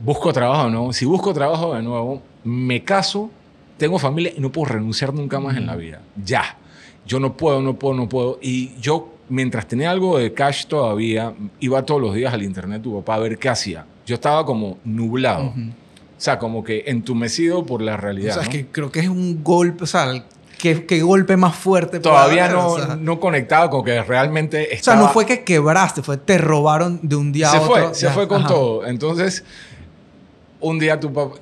¿Busco 0.00 0.32
trabajo 0.32 0.66
o 0.66 0.70
no? 0.70 0.92
Si 0.92 1.04
busco 1.04 1.32
trabajo 1.32 1.74
de 1.74 1.82
nuevo, 1.82 2.22
me 2.42 2.82
caso, 2.82 3.30
tengo 3.76 3.98
familia 3.98 4.32
y 4.36 4.40
no 4.40 4.50
puedo 4.50 4.72
renunciar 4.72 5.12
nunca 5.12 5.40
más 5.40 5.56
en 5.56 5.66
la 5.66 5.76
vida. 5.76 6.00
Ya. 6.24 6.56
Yo 7.06 7.20
no 7.20 7.36
puedo, 7.36 7.60
no 7.60 7.78
puedo, 7.78 7.94
no 7.94 8.08
puedo. 8.08 8.38
Y 8.40 8.72
yo, 8.80 9.12
mientras 9.28 9.66
tenía 9.68 9.90
algo 9.90 10.18
de 10.18 10.32
cash 10.32 10.66
todavía, 10.66 11.34
iba 11.60 11.84
todos 11.84 12.00
los 12.00 12.14
días 12.14 12.32
al 12.32 12.42
internet 12.42 12.82
tu 12.82 12.94
papá 13.00 13.16
a 13.16 13.18
ver 13.18 13.38
qué 13.38 13.48
hacía. 13.50 13.84
Yo 14.06 14.14
estaba 14.14 14.44
como 14.46 14.78
nublado. 14.84 15.52
O 16.16 16.20
sea, 16.24 16.38
como 16.38 16.64
que 16.64 16.84
entumecido 16.86 17.66
por 17.66 17.82
la 17.82 17.96
realidad. 17.96 18.38
O 18.38 18.40
sea, 18.40 18.42
es 18.44 18.48
que 18.48 18.66
creo 18.66 18.90
que 18.90 19.00
es 19.00 19.08
un 19.08 19.42
golpe, 19.42 19.84
o 19.84 19.86
sea, 19.86 20.24
¿qué, 20.64 20.86
qué 20.86 21.02
golpe 21.02 21.36
más 21.36 21.54
fuerte. 21.54 22.00
Todavía 22.00 22.48
no, 22.48 22.96
no 22.96 23.20
conectado 23.20 23.68
con 23.68 23.84
que 23.84 24.02
realmente 24.02 24.74
estaba... 24.74 24.96
O 24.96 25.00
sea, 25.00 25.06
no 25.06 25.12
fue 25.12 25.26
que 25.26 25.44
quebraste, 25.44 26.02
fue 26.02 26.16
te 26.16 26.38
robaron 26.38 27.00
de 27.02 27.16
un 27.16 27.32
día 27.32 27.50
se 27.50 27.58
a 27.58 27.60
otro. 27.60 27.88
Fue, 27.88 27.94
se 27.94 28.08
fue 28.08 28.26
con 28.26 28.46
todo. 28.46 28.86
Entonces, 28.86 29.44
un 30.60 30.78
día 30.78 30.98
tu 30.98 31.12
papá... 31.12 31.36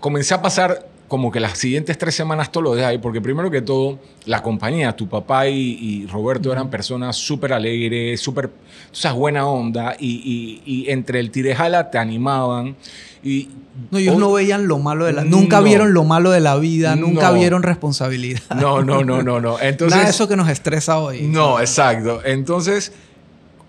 Comencé 0.00 0.34
a 0.34 0.42
pasar 0.42 0.86
como 1.14 1.30
que 1.30 1.38
las 1.38 1.56
siguientes 1.56 1.96
tres 1.96 2.12
semanas 2.12 2.50
todo 2.50 2.64
lo 2.64 2.74
de 2.74 2.84
ahí, 2.84 2.98
porque 2.98 3.20
primero 3.20 3.48
que 3.48 3.62
todo, 3.62 4.00
la 4.26 4.42
compañía, 4.42 4.96
tu 4.96 5.08
papá 5.08 5.46
y, 5.46 6.08
Roberto 6.10 6.50
eran 6.50 6.68
personas 6.70 7.14
súper 7.14 7.52
alegres, 7.52 8.20
súper, 8.20 8.50
sabes, 8.90 9.16
buena 9.16 9.46
onda, 9.46 9.94
y, 9.96 10.60
y, 10.66 10.90
entre 10.90 11.20
el 11.20 11.30
tirejala 11.30 11.88
te 11.88 11.98
animaban. 11.98 12.74
Y, 13.22 13.48
no, 13.92 13.98
ellos 13.98 14.18
no 14.18 14.32
veían 14.32 14.66
lo 14.66 14.80
malo 14.80 15.04
de 15.04 15.12
la... 15.12 15.22
Nunca 15.22 15.60
vieron 15.60 15.94
lo 15.94 16.02
malo 16.02 16.32
de 16.32 16.40
la 16.40 16.56
vida, 16.56 16.96
nunca 16.96 17.30
vieron 17.30 17.62
responsabilidad. 17.62 18.42
No, 18.56 18.82
no, 18.82 19.04
no, 19.04 19.22
no, 19.22 19.40
no. 19.40 19.60
Entonces, 19.60 19.90
Nada 19.96 20.06
de 20.06 20.10
eso 20.10 20.26
que 20.26 20.34
nos 20.34 20.48
estresa 20.48 20.98
hoy. 20.98 21.22
No, 21.22 21.60
exacto. 21.60 22.22
Entonces, 22.24 22.90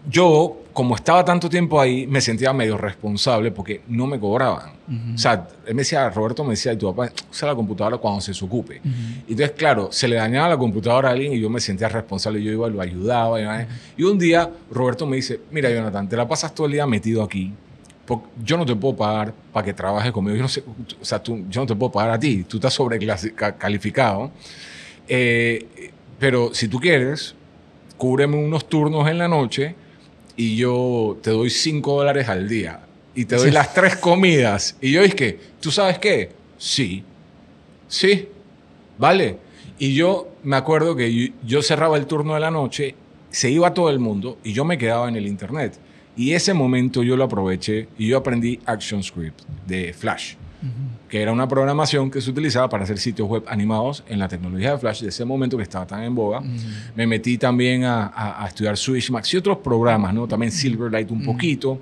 yo 0.10 0.65
como 0.76 0.94
estaba 0.94 1.24
tanto 1.24 1.50
tiempo 1.50 1.80
ahí, 1.80 2.06
me 2.06 2.20
sentía 2.20 2.52
medio 2.52 2.78
responsable 2.78 3.50
porque 3.50 3.84
no 3.88 4.08
me 4.08 4.20
cobraban. 4.20 4.74
O 5.16 5.18
sea, 5.18 5.48
él 5.66 5.74
me 5.74 5.84
decía, 5.84 6.10
Roberto 6.10 6.44
me 6.44 6.50
decía, 6.50 6.78
tu 6.78 6.94
papá 6.94 7.10
usa 7.32 7.48
la 7.48 7.56
computadora 7.56 7.98
cuando 7.98 8.20
se 8.20 8.44
ocupe. 8.44 8.82
Y 8.84 9.32
entonces, 9.32 9.52
claro, 9.52 9.88
se 9.94 10.06
le 10.10 10.18
dañaba 10.18 10.50
la 10.50 10.58
computadora 10.58 11.08
a 11.08 11.12
alguien 11.14 11.32
y 11.32 11.40
yo 11.40 11.50
me 11.50 11.62
sentía 11.62 11.88
responsable. 11.88 12.44
Yo 12.44 12.52
iba, 12.52 12.68
lo 12.68 12.82
ayudaba. 12.82 13.66
Y 13.96 14.04
un 14.04 14.20
día, 14.20 14.52
Roberto 14.70 15.06
me 15.06 15.16
dice, 15.16 15.40
mira, 15.50 15.70
Jonathan, 15.70 16.10
te 16.10 16.18
la 16.18 16.28
pasas 16.28 16.54
todo 16.54 16.68
el 16.68 16.74
día 16.74 16.86
metido 16.86 17.24
aquí. 17.24 17.54
Porque 18.06 18.28
yo 18.44 18.58
no 18.58 18.66
te 18.66 18.76
puedo 18.76 18.98
pagar 18.98 19.34
para 19.54 19.64
que 19.64 19.74
trabajes 19.74 20.12
conmigo. 20.12 20.36
Yo 20.36 20.42
no 20.42 20.50
sé, 20.50 20.62
o 21.02 21.06
sea, 21.06 21.24
tú, 21.24 21.46
yo 21.50 21.62
no 21.62 21.68
te 21.68 21.76
puedo 21.76 21.94
pagar 21.94 22.12
a 22.12 22.20
ti. 22.20 22.44
Tú 22.44 22.58
estás 22.58 22.74
sobrecalificado. 22.74 24.30
Eh, 25.08 25.94
pero 26.20 26.54
si 26.54 26.68
tú 26.68 26.82
quieres, 26.82 27.34
cúbreme 27.96 28.36
unos 28.36 28.68
turnos 28.68 29.08
en 29.08 29.20
la 29.20 29.30
noche 29.30 29.85
y 30.36 30.56
yo 30.56 31.18
te 31.22 31.32
doy 31.32 31.50
5 31.50 31.98
dólares 31.98 32.28
al 32.28 32.48
día 32.48 32.82
y 33.16 33.26
te 33.26 33.38
doy 33.38 33.52
las 33.52 33.74
tres 33.74 33.96
comidas. 33.96 34.76
Y 34.82 34.92
yo 34.92 35.02
dije, 35.02 35.40
¿tú 35.62 35.72
sabes 35.72 35.98
qué? 36.00 36.32
Sí. 36.58 37.04
Sí. 37.88 38.28
¿Vale? 38.98 39.38
Y 39.80 39.94
yo 39.94 40.30
me 40.44 40.58
acuerdo 40.58 40.96
que 40.96 41.34
yo, 41.44 41.62
cerraba 41.62 41.98
el 41.98 42.06
turno 42.06 42.34
de 42.34 42.40
la 42.40 42.52
noche, 42.52 42.96
se 43.30 43.50
iba 43.50 43.74
todo 43.74 43.90
el 43.90 44.00
mundo 44.00 44.38
y 44.44 44.54
yo 44.54 44.66
me 44.66 44.78
quedaba 44.78 45.08
en 45.08 45.16
el 45.16 45.28
internet. 45.28 45.78
Y 46.18 46.34
ese 46.34 46.54
momento 46.54 47.04
yo 47.04 47.18
lo 47.18 47.26
aproveché 47.26 47.88
y 47.98 48.08
yo 48.08 48.18
aprendí 48.18 48.60
ActionScript 48.66 49.42
de 49.66 49.94
Flash 49.94 50.36
que 51.10 51.22
era 51.22 51.32
una 51.32 51.48
programación 51.48 52.10
que 52.10 52.22
se 52.22 52.30
utilizaba 52.30 52.70
para 52.70 52.84
hacer 52.84 52.98
sitios 52.98 53.28
web 53.28 53.44
animados 53.48 54.04
en 54.08 54.20
la 54.20 54.28
tecnología 54.28 54.72
de 54.72 54.78
Flash 54.78 55.02
de 55.02 55.10
ese 55.10 55.26
momento 55.26 55.58
que 55.58 55.64
estaba 55.64 55.86
tan 55.86 56.04
en 56.04 56.16
boga. 56.16 56.42
Me 56.96 57.06
metí 57.08 57.38
también 57.38 57.84
a, 57.84 58.44
a, 58.44 58.48
estudiar 58.48 58.78
Switchmax 58.78 59.34
y 59.34 59.38
otros 59.38 59.58
programas, 59.60 60.14
¿no? 60.14 60.28
También 60.28 60.52
Silverlight 60.52 61.12
un 61.12 61.24
poquito. 61.24 61.80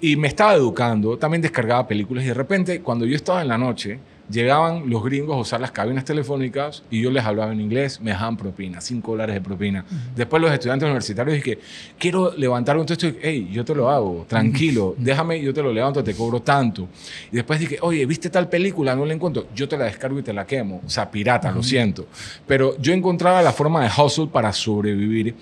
Y 0.00 0.16
me 0.16 0.28
estaba 0.28 0.54
educando, 0.54 1.16
también 1.16 1.42
descargaba 1.42 1.86
películas 1.86 2.24
y 2.24 2.28
de 2.28 2.34
repente 2.34 2.80
cuando 2.80 3.06
yo 3.06 3.14
estaba 3.14 3.42
en 3.42 3.48
la 3.48 3.58
noche, 3.58 3.98
llegaban 4.30 4.88
los 4.88 5.04
gringos 5.04 5.36
a 5.36 5.38
usar 5.38 5.60
las 5.60 5.72
cabinas 5.72 6.04
telefónicas 6.04 6.82
y 6.90 7.02
yo 7.02 7.10
les 7.10 7.24
hablaba 7.24 7.52
en 7.52 7.60
inglés, 7.60 8.00
me 8.00 8.10
dejaban 8.10 8.36
propina, 8.36 8.80
5 8.80 9.10
dólares 9.10 9.34
de 9.34 9.40
propina. 9.40 9.84
Después 10.14 10.42
los 10.42 10.52
estudiantes 10.52 10.86
universitarios 10.86 11.34
dije, 11.34 11.58
quiero 11.98 12.32
levantar 12.36 12.76
un 12.76 12.86
texto, 12.86 13.08
hey, 13.20 13.48
yo 13.52 13.64
te 13.64 13.74
lo 13.74 13.90
hago, 13.90 14.24
tranquilo, 14.28 14.94
déjame, 14.98 15.40
yo 15.40 15.52
te 15.52 15.62
lo 15.62 15.72
levanto, 15.72 16.02
te 16.02 16.14
cobro 16.14 16.40
tanto. 16.40 16.88
Y 17.30 17.36
después 17.36 17.60
dije, 17.60 17.78
oye, 17.80 18.04
¿viste 18.06 18.30
tal 18.30 18.48
película? 18.48 18.94
No 18.94 19.04
la 19.04 19.14
encuentro, 19.14 19.46
yo 19.54 19.68
te 19.68 19.76
la 19.76 19.84
descargo 19.84 20.18
y 20.18 20.22
te 20.22 20.32
la 20.32 20.46
quemo. 20.46 20.80
O 20.84 20.90
sea, 20.90 21.10
pirata, 21.10 21.50
lo 21.50 21.62
siento. 21.62 22.06
Pero 22.46 22.76
yo 22.78 22.92
encontraba 22.92 23.42
la 23.42 23.52
forma 23.52 23.82
de 23.82 23.90
hustle 23.96 24.28
para 24.32 24.52
sobrevivir 24.52 25.34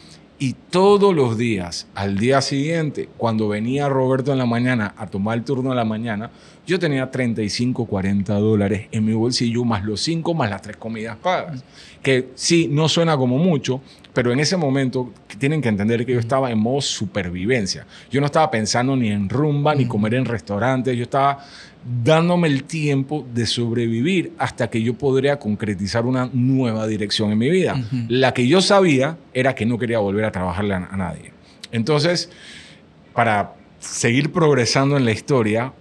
y 0.42 0.54
todos 0.70 1.14
los 1.14 1.36
días, 1.36 1.86
al 1.94 2.16
día 2.16 2.40
siguiente, 2.40 3.10
cuando 3.18 3.46
venía 3.46 3.90
Roberto 3.90 4.32
en 4.32 4.38
la 4.38 4.46
mañana 4.46 4.94
a 4.96 5.06
tomar 5.06 5.36
el 5.36 5.44
turno 5.44 5.68
de 5.68 5.76
la 5.76 5.84
mañana, 5.84 6.30
yo 6.66 6.78
tenía 6.78 7.10
35, 7.10 7.84
40 7.84 8.34
dólares 8.36 8.88
en 8.90 9.04
mi 9.04 9.12
bolsillo, 9.12 9.66
más 9.66 9.84
los 9.84 10.00
5, 10.00 10.32
más 10.32 10.48
las 10.48 10.62
tres 10.62 10.78
comidas 10.78 11.18
pagas. 11.18 11.62
Que 12.02 12.30
sí, 12.36 12.68
no 12.72 12.88
suena 12.88 13.18
como 13.18 13.36
mucho, 13.36 13.82
pero 14.12 14.32
en 14.32 14.40
ese 14.40 14.56
momento 14.56 15.12
tienen 15.38 15.62
que 15.62 15.68
entender 15.68 16.04
que 16.04 16.12
yo 16.12 16.18
estaba 16.18 16.50
en 16.50 16.58
modo 16.58 16.80
supervivencia. 16.80 17.86
Yo 18.10 18.20
no 18.20 18.26
estaba 18.26 18.50
pensando 18.50 18.96
ni 18.96 19.08
en 19.10 19.28
rumba, 19.28 19.74
ni 19.74 19.86
comer 19.86 20.14
en 20.14 20.24
restaurantes, 20.24 20.96
yo 20.96 21.04
estaba 21.04 21.38
dándome 22.04 22.48
el 22.48 22.64
tiempo 22.64 23.26
de 23.32 23.46
sobrevivir 23.46 24.32
hasta 24.38 24.68
que 24.68 24.82
yo 24.82 24.94
podría 24.94 25.38
concretizar 25.38 26.04
una 26.04 26.28
nueva 26.32 26.86
dirección 26.86 27.32
en 27.32 27.38
mi 27.38 27.48
vida. 27.48 27.80
La 28.08 28.34
que 28.34 28.46
yo 28.46 28.60
sabía 28.60 29.16
era 29.32 29.54
que 29.54 29.66
no 29.66 29.78
quería 29.78 29.98
volver 29.98 30.24
a 30.24 30.32
trabajarle 30.32 30.74
a, 30.74 30.80
nadie. 30.80 31.32
Entonces, 31.72 32.30
para 33.14 33.54
seguir 33.78 34.32
progresando 34.32 34.96
en 34.96 35.04
la 35.04 35.12
historia, 35.12 35.72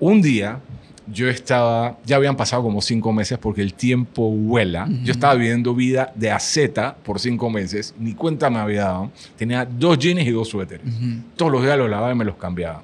un 0.00 0.22
día 0.22 0.60
yo 1.06 1.28
estaba, 1.28 1.98
ya 2.04 2.16
habían 2.16 2.36
pasado 2.36 2.62
como 2.62 2.80
cinco 2.80 3.12
meses 3.12 3.38
porque 3.38 3.60
el 3.60 3.74
tiempo 3.74 4.30
vuela. 4.30 4.88
Yo 5.02 5.12
estaba 5.12 5.34
viviendo 5.34 5.74
vida 5.74 6.12
de 6.14 6.30
a 6.30 6.38
Z 6.38 6.96
por 7.04 7.20
cinco 7.20 7.50
meses, 7.50 7.94
ni 7.98 8.14
cuenta 8.14 8.50
me 8.50 8.58
había 8.58 8.84
dado. 8.84 9.12
Tenía 9.36 9.64
dos 9.64 9.98
jeans 9.98 10.26
y 10.26 10.30
dos 10.30 10.48
suéteres. 10.48 10.86
Todos 11.36 11.52
los 11.52 11.62
días 11.62 11.76
los 11.76 11.90
lavaba 11.90 12.12
y 12.12 12.14
me 12.14 12.24
los 12.24 12.36
cambiaba. 12.36 12.82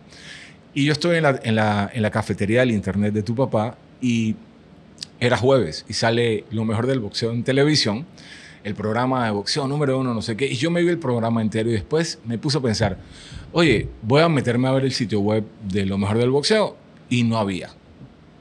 Y 0.75 0.85
yo 0.85 0.93
estoy 0.93 1.17
en 1.17 1.25
la, 1.25 1.41
en 1.43 1.57
la, 1.57 1.91
en 1.93 2.03
la 2.03 2.11
cafetería 2.11 2.61
del 2.61 2.71
internet 2.71 3.13
de 3.13 3.23
tu 3.23 3.35
papá 3.35 3.77
y 4.01 4.37
era 5.19 5.37
jueves 5.37 5.85
y 5.89 5.95
sale 5.95 6.45
lo 6.51 6.65
mejor 6.65 6.87
del 6.87 7.01
boxeo 7.01 7.33
en 7.33 7.43
televisión, 7.45 8.07
el 8.65 8.75
programa 8.75 9.25
de 9.25 9.31
boxeo 9.31 9.67
número 9.67 9.99
uno, 9.99 10.15
no 10.15 10.23
sé 10.23 10.37
qué, 10.37 10.47
y 10.47 10.57
yo 10.57 10.71
me 10.71 10.83
vi 10.83 10.89
el 10.89 10.99
programa 10.99 11.43
entero 11.43 11.71
y 11.71 11.73
después 11.73 12.19
me 12.25 12.39
puse 12.39 12.59
a 12.59 12.61
pensar, 12.61 12.99
oye, 13.53 13.89
voy 14.03 14.23
a 14.23 14.29
meterme 14.29 14.69
a 14.69 14.73
ver 14.73 14.85
el 14.85 14.93
sitio 14.93 15.21
web 15.21 15.45
de 15.69 15.87
lo 15.87 15.99
mejor 15.99 16.19
del 16.19 16.31
boxeo 16.31 16.77
y 17.09 17.25
no 17.25 17.39
había. 17.39 17.71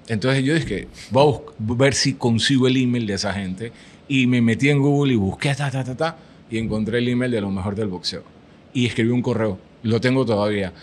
Entonces 0.10 0.44
yo 0.44 0.56
dije, 0.56 0.88
voy 1.12 1.36
a 1.36 1.74
ver 1.76 1.94
si 1.94 2.16
consigo 2.16 2.68
el 2.68 2.76
email 2.78 3.06
de 3.06 3.14
esa 3.14 3.32
gente 3.32 3.72
y 4.08 4.26
me 4.26 4.42
metí 4.42 4.70
en 4.70 4.82
Google 4.82 5.14
y 5.14 5.16
busqué, 5.16 5.54
ta, 5.54 5.70
ta, 5.70 5.84
ta, 5.84 5.96
ta, 5.96 6.18
y 6.50 6.58
encontré 6.58 6.98
el 6.98 7.08
email 7.08 7.32
de 7.32 7.40
lo 7.40 7.52
mejor 7.52 7.76
del 7.76 7.88
boxeo. 7.88 8.24
Y 8.74 8.88
escribí 8.88 9.12
un 9.12 9.22
correo, 9.22 9.60
lo 9.84 10.02
tengo 10.02 10.26
todavía. 10.26 10.74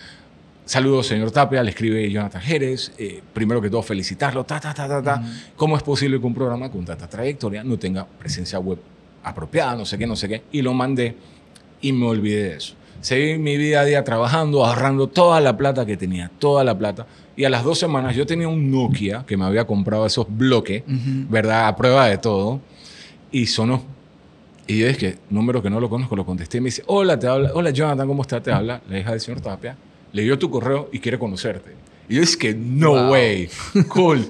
Saludos, 0.63 1.07
señor 1.07 1.31
Tapia, 1.31 1.61
le 1.61 1.71
escribe 1.71 2.09
Jonathan 2.09 2.41
Jerez. 2.41 2.93
Eh, 2.97 3.21
primero 3.33 3.61
que 3.61 3.69
todo, 3.69 3.81
felicitarlo. 3.81 4.45
Ta, 4.45 4.59
ta, 4.59 4.73
ta, 4.73 4.87
ta, 4.87 5.03
ta. 5.03 5.23
¿Cómo 5.55 5.77
es 5.77 5.83
posible 5.83 6.19
que 6.19 6.25
un 6.25 6.33
programa 6.33 6.71
con 6.71 6.85
tanta 6.85 7.07
trayectoria 7.07 7.63
no 7.63 7.77
tenga 7.77 8.05
presencia 8.05 8.59
web 8.59 8.79
apropiada, 9.23 9.75
no 9.75 9.85
sé 9.85 9.97
qué, 9.97 10.07
no 10.07 10.15
sé 10.15 10.29
qué? 10.29 10.43
Y 10.53 10.61
lo 10.61 10.73
mandé 10.73 11.15
y 11.81 11.91
me 11.91 12.05
olvidé 12.05 12.43
de 12.43 12.55
eso. 12.55 12.75
Seguí 13.01 13.37
mi 13.37 13.57
vida 13.57 13.81
a 13.81 13.85
día 13.85 14.03
trabajando, 14.03 14.65
ahorrando 14.65 15.07
toda 15.07 15.39
la 15.41 15.55
plata 15.55 15.85
que 15.85 15.97
tenía, 15.97 16.31
toda 16.39 16.63
la 16.63 16.77
plata. 16.77 17.05
Y 17.35 17.45
a 17.45 17.49
las 17.49 17.63
dos 17.63 17.77
semanas 17.77 18.15
yo 18.15 18.25
tenía 18.25 18.47
un 18.47 18.71
Nokia 18.71 19.23
que 19.27 19.37
me 19.37 19.45
había 19.45 19.65
comprado 19.65 20.05
esos 20.05 20.25
bloques, 20.29 20.83
¿verdad? 20.87 21.67
A 21.67 21.75
prueba 21.75 22.07
de 22.07 22.17
todo. 22.17 22.59
Y 23.31 23.45
sonó. 23.45 23.83
Y 24.65 24.79
yo 24.79 24.87
dije, 24.87 25.17
número 25.29 25.61
que 25.61 25.69
no 25.69 25.79
lo 25.79 25.89
conozco, 25.89 26.15
lo 26.15 26.25
contesté 26.25 26.57
y 26.57 26.61
me 26.61 26.65
dice, 26.65 26.83
hola, 26.87 27.17
te 27.17 27.27
habla, 27.27 27.51
hola 27.53 27.69
Jonathan, 27.69 28.07
¿cómo 28.07 28.23
está? 28.23 28.41
Te 28.41 28.51
habla 28.51 28.81
la 28.89 28.99
hija 28.99 29.11
del 29.11 29.21
señor 29.21 29.39
Tapia 29.39 29.77
leyó 30.13 30.37
tu 30.39 30.49
correo 30.49 30.89
y 30.91 30.99
quiere 30.99 31.19
conocerte. 31.19 31.75
Y 32.09 32.15
yo 32.15 32.23
es 32.23 32.37
que 32.37 32.53
no 32.53 33.11
way, 33.11 33.49
cool. 33.89 34.25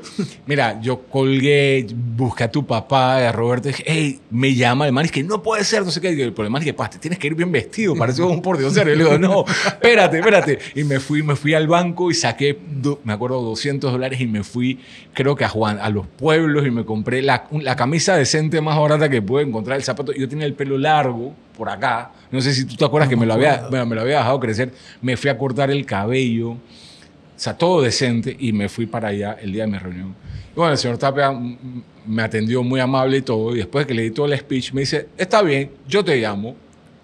Mira, 0.48 0.82
yo 0.82 1.02
colgué, 1.04 1.86
busqué 1.94 2.46
a 2.46 2.52
tu 2.52 2.66
papá, 2.66 3.18
a 3.28 3.32
Roberto, 3.32 3.70
y 3.70 3.72
dije, 3.72 3.84
hey, 3.86 4.20
me 4.32 4.56
llama 4.56 4.88
el 4.88 4.94
man, 4.94 5.06
es 5.06 5.12
que 5.12 5.24
no 5.24 5.44
puede 5.44 5.64
ser, 5.64 5.86
no 5.86 5.92
sé 5.92 6.02
qué. 6.02 6.12
Y 6.12 6.22
el 6.22 6.34
problema 6.34 6.58
es 6.58 6.66
que, 6.66 6.74
te 6.74 6.98
tienes 6.98 7.20
que 7.20 7.28
ir 7.28 7.36
bien 7.36 7.52
vestido, 7.52 7.96
parece 7.96 8.24
un 8.24 8.42
por 8.42 8.58
Dios. 8.58 8.76
Y 8.76 8.84
le 8.84 8.96
digo, 8.96 9.20
no, 9.20 9.46
espérate, 9.68 10.18
espérate. 10.18 10.58
Y 10.74 10.84
me 10.86 11.00
fui, 11.00 11.22
me 11.22 11.36
fui 11.36 11.54
al 11.54 11.68
banco 11.68 12.10
y 12.10 12.16
saqué, 12.16 12.58
me 13.04 13.14
acuerdo, 13.14 13.42
200 13.42 13.92
dólares 13.92 14.20
y 14.22 14.26
me 14.26 14.44
fui, 14.44 14.80
creo 15.14 15.36
que 15.36 15.46
a 15.46 15.50
Juan, 15.50 15.78
a 15.80 15.90
los 15.90 16.08
pueblos 16.08 16.66
y 16.66 16.72
me 16.72 16.84
compré 16.84 17.22
la, 17.22 17.48
la 17.52 17.76
camisa 17.76 18.16
decente 18.16 18.60
más 18.60 18.80
barata 18.80 19.08
que 19.08 19.22
pude 19.22 19.44
encontrar, 19.44 19.78
el 19.78 19.84
zapato. 19.84 20.14
Yo 20.14 20.28
tenía 20.28 20.48
el 20.48 20.54
pelo 20.54 20.80
largo 20.80 21.36
por 21.56 21.70
acá, 21.70 22.12
no 22.32 22.42
sé 22.42 22.54
si 22.54 22.66
tú 22.66 22.76
te 22.76 22.86
acuerdas 22.86 23.10
que 23.10 23.16
me 23.16 23.26
lo, 23.26 23.34
había, 23.34 23.68
me 23.72 23.96
lo 23.96 24.02
había 24.02 24.18
dejado 24.18 24.40
crecer, 24.40 24.74
me 25.02 25.18
fui 25.18 25.30
a 25.30 25.38
cortar 25.38 25.70
el 25.72 25.86
cabello 25.86 26.58
o 27.38 27.40
sea, 27.40 27.56
todo 27.56 27.84
decente 27.84 28.36
y 28.40 28.52
me 28.52 28.68
fui 28.68 28.88
para 28.88 29.10
allá 29.10 29.38
el 29.40 29.54
día 29.54 29.66
de 29.66 29.72
mi 29.72 29.78
reunión. 29.78 30.16
Y 30.52 30.56
bueno, 30.56 30.72
el 30.72 30.78
señor 30.80 30.98
Tapia 30.98 31.32
me 32.08 32.24
atendió 32.24 32.64
muy 32.64 32.80
amable 32.80 33.18
y 33.18 33.22
todo. 33.22 33.54
Y 33.54 33.60
después 33.60 33.86
que 33.86 33.94
le 33.94 34.02
di 34.02 34.12
todo 34.12 34.26
el 34.26 34.36
speech, 34.40 34.74
me 34.74 34.82
dice, 34.82 35.10
está 35.18 35.44
bien, 35.44 35.70
yo 35.88 36.04
te 36.04 36.18
llamo. 36.18 36.56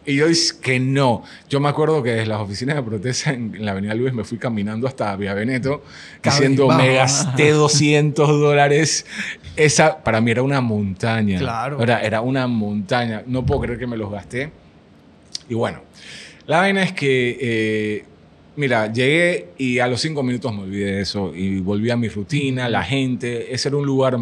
Y 0.08 0.16
yo 0.16 0.28
dije 0.28 0.54
que 0.60 0.80
no. 0.80 1.24
Yo 1.48 1.60
me 1.60 1.70
acuerdo 1.70 2.02
que 2.02 2.10
desde 2.10 2.26
las 2.26 2.40
oficinas 2.40 2.76
de 2.76 2.82
protesta 2.82 3.30
en, 3.32 3.64
la 3.64 3.72
Avenida 3.72 3.94
Luis 3.94 4.12
me 4.12 4.24
fui 4.24 4.40
caminando 4.40 4.88
hasta 4.88 5.16
Vía 5.16 5.36
Veneto 5.36 5.84
diciendo, 6.22 6.68
me 6.68 6.96
gasté 6.96 7.52
200 7.52 8.28
dólares. 8.28 9.06
Esa 9.56 10.04
para 10.04 10.20
mí 10.20 10.32
era 10.32 10.42
una 10.42 10.62
montaña. 10.62 11.38
Claro. 11.38 11.80
Era, 11.80 12.02
era 12.02 12.22
una 12.22 12.48
montaña. 12.48 13.22
No 13.28 13.46
puedo 13.46 13.62
creer 13.62 13.78
que 13.78 13.88
me 13.88 13.98
los 13.98 14.12
gasté. 14.12 14.52
Y 15.48 15.54
bueno, 15.54 15.82
la 16.48 16.58
vaina 16.58 16.84
es 16.84 16.92
que 16.92 17.38
eh, 17.40 18.06
Mira, 18.56 18.92
llegué 18.92 19.50
y 19.58 19.80
a 19.80 19.88
los 19.88 20.00
cinco 20.02 20.22
minutos 20.22 20.54
me 20.54 20.62
olvidé 20.62 20.94
de 20.94 21.02
eso 21.02 21.34
y 21.36 21.60
volví 21.60 21.90
a 21.90 21.98
mi 21.98 22.08
rutina, 22.08 22.70
la 22.70 22.84
gente. 22.84 23.54
Ese 23.54 23.70
era 23.70 23.78
un 23.78 23.86
lugar 23.86 24.20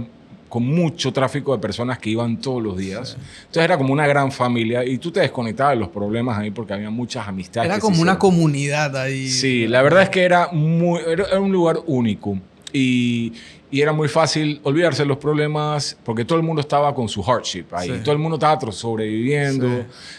con 0.47 0.65
mucho 0.65 1.13
tráfico 1.13 1.53
de 1.53 1.59
personas 1.59 1.97
que 1.97 2.09
iban 2.09 2.39
todos 2.39 2.61
los 2.61 2.77
días. 2.77 3.17
Entonces 3.39 3.63
era 3.63 3.77
como 3.77 3.93
una 3.93 4.05
gran 4.05 4.31
familia 4.31 4.85
y 4.85 4.97
tú 4.97 5.11
te 5.11 5.21
desconectabas 5.21 5.75
de 5.75 5.79
los 5.79 5.89
problemas 5.89 6.37
ahí 6.37 6.51
porque 6.51 6.73
había 6.73 6.89
muchas 6.89 7.27
amistades. 7.27 7.71
Era 7.71 7.79
como 7.79 8.01
una 8.01 8.19
comunidad 8.19 8.95
ahí. 8.97 9.29
Sí, 9.29 9.67
la 9.67 9.81
verdad 9.81 10.03
es 10.03 10.09
que 10.09 10.23
era, 10.23 10.49
muy, 10.51 10.99
era 11.07 11.39
un 11.39 11.51
lugar 11.51 11.79
único. 11.85 12.37
Y, 12.73 13.33
y 13.71 13.81
era 13.81 13.93
muy 13.93 14.09
fácil 14.09 14.59
olvidarse 14.63 15.03
de 15.03 15.07
los 15.07 15.17
problemas 15.17 15.97
porque 16.03 16.25
todo 16.25 16.37
el 16.37 16.43
mundo 16.43 16.59
estaba 16.59 16.93
con 16.93 17.07
su 17.07 17.23
hardship 17.23 17.65
ahí. 17.71 18.01
Todo 18.03 18.11
el 18.11 18.19
mundo 18.19 18.35
estaba 18.35 18.59
sobreviviendo. 18.71 19.65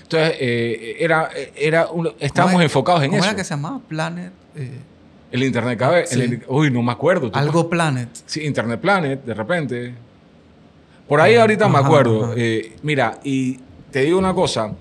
Entonces, 0.03 0.37
eh, 0.41 0.97
era, 0.99 1.29
era 1.55 1.89
estábamos 2.19 2.63
enfocados 2.63 3.03
en 3.03 3.11
¿cómo 3.11 3.21
eso. 3.21 3.29
era 3.29 3.37
que 3.37 3.45
se 3.45 3.51
llamaba? 3.51 3.81
Planet. 3.87 4.33
Eh, 4.57 4.71
el 5.33 5.43
Internet 5.43 5.79
Cabe. 5.79 6.05
uy, 6.49 6.71
no 6.71 6.83
me 6.83 6.93
acuerdo. 6.93 7.31
Algo 7.35 7.69
Planet. 7.69 8.09
Sí, 8.25 8.43
Internet 8.45 8.81
Planet, 8.81 9.23
de 9.25 9.35
repente. 9.35 9.95
Por 11.07 11.21
ahí 11.21 11.37
ahorita 11.37 11.69
me 11.69 11.79
acuerdo. 11.79 12.33
Eh, 12.35 12.77
mira, 12.83 13.19
y 13.23 13.59
te 13.91 14.01
digo 14.01 14.19
una 14.19 14.33
cosa. 14.33 14.73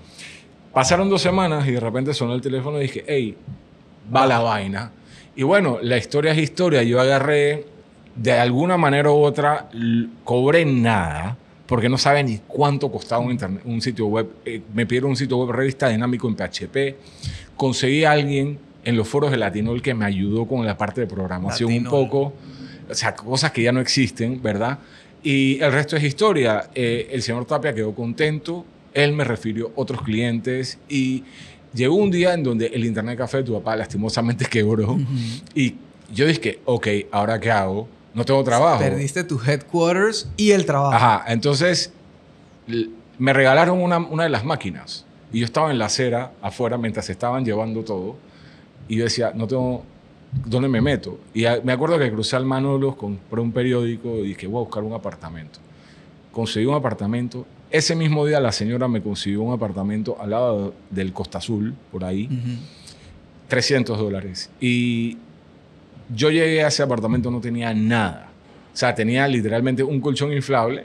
Pasaron 0.72 1.10
dos 1.10 1.20
semanas 1.20 1.68
y 1.68 1.72
de 1.72 1.80
repente 1.80 2.14
sonó 2.14 2.34
el 2.34 2.40
teléfono 2.40 2.78
y 2.78 2.82
dije, 2.82 3.04
hey, 3.06 3.36
va 4.14 4.26
la 4.26 4.38
vaina. 4.38 4.90
Y 5.34 5.42
bueno, 5.42 5.78
la 5.82 5.96
historia 5.96 6.32
es 6.32 6.38
historia. 6.38 6.82
Yo 6.82 7.00
agarré 7.00 7.66
de 8.16 8.32
alguna 8.32 8.76
manera 8.76 9.10
u 9.10 9.22
otra 9.22 9.68
cobré 10.24 10.64
nada 10.64 11.38
porque 11.66 11.88
no 11.88 11.96
sabe 11.96 12.22
ni 12.22 12.38
cuánto 12.46 12.90
costaba 12.92 13.24
un, 13.24 13.30
internet, 13.30 13.62
un 13.64 13.80
sitio 13.80 14.06
web. 14.06 14.28
Eh, 14.44 14.60
me 14.74 14.84
pidieron 14.84 15.10
un 15.10 15.16
sitio 15.16 15.38
web 15.38 15.52
revista 15.52 15.88
dinámico 15.88 16.28
en 16.28 16.36
PHP. 16.36 16.96
Conseguí 17.56 18.04
a 18.04 18.12
alguien 18.12 18.58
en 18.84 18.96
los 18.96 19.08
foros 19.08 19.30
de 19.30 19.38
Latinol 19.38 19.80
que 19.80 19.94
me 19.94 20.04
ayudó 20.04 20.46
con 20.46 20.66
la 20.66 20.76
parte 20.76 21.00
de 21.00 21.06
programación 21.06 21.72
un 21.72 21.84
poco. 21.84 22.34
O 22.90 22.94
sea, 22.94 23.14
cosas 23.14 23.52
que 23.52 23.62
ya 23.62 23.72
no 23.72 23.80
existen, 23.80 24.42
¿verdad? 24.42 24.80
Y 25.22 25.60
el 25.62 25.72
resto 25.72 25.96
es 25.96 26.04
historia. 26.04 26.68
Eh, 26.74 27.08
el 27.10 27.22
señor 27.22 27.46
Tapia 27.46 27.72
quedó 27.72 27.94
contento. 27.94 28.66
Él 28.92 29.12
me 29.14 29.24
refirió 29.24 29.72
otros 29.74 30.02
clientes 30.02 30.78
y 30.90 31.24
llegó 31.74 31.94
un 31.94 32.10
día 32.10 32.34
en 32.34 32.42
donde 32.42 32.66
el 32.66 32.84
Internet 32.84 33.18
Café 33.18 33.38
de 33.38 33.44
tu 33.44 33.54
papá 33.54 33.76
lastimosamente 33.76 34.46
quebró. 34.50 34.98
Y 35.54 35.74
yo 36.12 36.26
dije, 36.26 36.60
ok, 36.64 36.88
¿ahora 37.10 37.40
qué 37.40 37.50
hago? 37.50 37.88
no 38.14 38.24
tengo 38.24 38.42
trabajo. 38.44 38.80
Perdiste 38.80 39.24
tu 39.24 39.40
headquarters 39.40 40.28
y 40.36 40.50
el 40.50 40.66
trabajo. 40.66 40.94
Ajá, 40.94 41.24
entonces 41.32 41.92
me 43.18 43.32
regalaron 43.32 43.80
una, 43.80 43.98
una 43.98 44.24
de 44.24 44.28
las 44.28 44.44
máquinas 44.44 45.04
y 45.32 45.40
yo 45.40 45.44
estaba 45.44 45.70
en 45.70 45.78
la 45.78 45.86
acera 45.86 46.32
afuera 46.42 46.78
mientras 46.78 47.08
estaban 47.10 47.44
llevando 47.44 47.82
todo 47.82 48.16
y 48.88 48.96
yo 48.96 49.04
decía, 49.04 49.32
no 49.34 49.46
tengo 49.46 49.84
dónde 50.44 50.68
me 50.68 50.80
meto. 50.80 51.18
Y 51.34 51.44
me 51.64 51.72
acuerdo 51.72 51.98
que 51.98 52.10
crucé 52.10 52.36
al 52.36 52.44
Manolos, 52.44 52.96
compré 52.96 53.40
un 53.40 53.52
periódico 53.52 54.16
y 54.18 54.28
dije, 54.28 54.46
voy 54.46 54.60
a 54.60 54.64
buscar 54.64 54.82
un 54.82 54.92
apartamento. 54.92 55.58
Conseguí 56.30 56.66
un 56.66 56.74
apartamento. 56.74 57.46
Ese 57.72 57.96
mismo 57.96 58.26
día 58.26 58.38
la 58.38 58.52
señora 58.52 58.86
me 58.86 59.02
consiguió 59.02 59.42
un 59.42 59.54
apartamento 59.54 60.16
al 60.20 60.30
lado 60.30 60.74
del 60.90 61.12
Costa 61.12 61.38
Azul, 61.38 61.74
por 61.90 62.04
ahí. 62.04 62.28
300 63.48 63.98
dólares. 63.98 64.50
Y 64.60 65.16
yo 66.14 66.30
llegué 66.30 66.62
a 66.62 66.68
ese 66.68 66.82
apartamento, 66.82 67.30
no 67.30 67.40
tenía 67.40 67.72
nada. 67.72 68.28
O 68.72 68.76
sea, 68.76 68.94
tenía 68.94 69.26
literalmente 69.26 69.82
un 69.82 70.00
colchón 70.00 70.32
inflable 70.32 70.84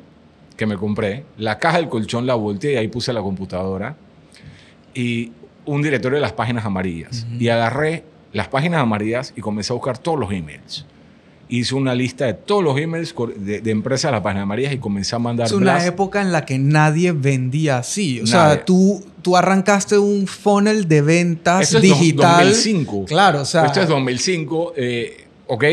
que 0.56 0.65
me 0.65 0.76
compré, 0.76 1.23
la 1.38 1.60
caja 1.60 1.78
del 1.78 1.89
colchón 1.89 2.26
la 2.26 2.36
volteé 2.36 2.73
y 2.73 2.76
ahí 2.78 2.88
puse 2.88 3.13
la 3.13 3.21
computadora 3.21 3.95
y 4.93 5.32
un 5.65 5.82
directorio 5.82 6.17
de 6.17 6.21
las 6.21 6.34
páginas 6.34 6.65
amarillas. 6.65 7.28
Y 7.38 7.50
agarré 7.50 8.04
las 8.34 8.47
páginas 8.47 8.82
amarillas 8.82 9.34
y 9.36 9.41
comencé 9.41 9.71
a 9.71 9.76
buscar 9.76 9.97
todos 9.97 10.19
los 10.19 10.32
emails. 10.32 10.86
Hice 11.49 11.75
una 11.75 11.95
lista 11.95 12.25
de 12.25 12.33
todos 12.33 12.63
los 12.63 12.77
emails 12.77 13.15
de, 13.38 13.71
empresas 13.71 14.10
de 14.10 14.13
las 14.13 14.21
páginas 14.21 14.43
amarillas 14.43 14.73
y 14.73 14.77
comencé 14.77 15.15
a 15.15 15.19
mandar. 15.19 15.47
Es 15.47 15.53
una 15.53 15.86
época 15.86 16.21
en 16.21 16.31
la 16.31 16.45
que 16.45 16.60
nadie 16.60 17.13
vendía 17.13 17.77
así. 17.77 18.19
O 18.21 18.27
sea, 18.27 18.65
tú, 18.65 19.03
tú 19.21 19.38
arrancaste 19.38 19.97
un 19.97 20.27
funnel 20.27 20.88
de 20.88 21.01
ventas 21.01 21.62
Esto 21.62 21.77
es 21.77 21.83
digital. 21.83 22.49
2005. 22.49 23.05
Claro, 23.05 23.41
o 23.41 23.45
sea. 23.45 23.65
Esto 23.65 23.81
es 23.81 23.88
2005. 23.88 24.73
Eh, 24.75 25.27
¿ok? 25.47 25.63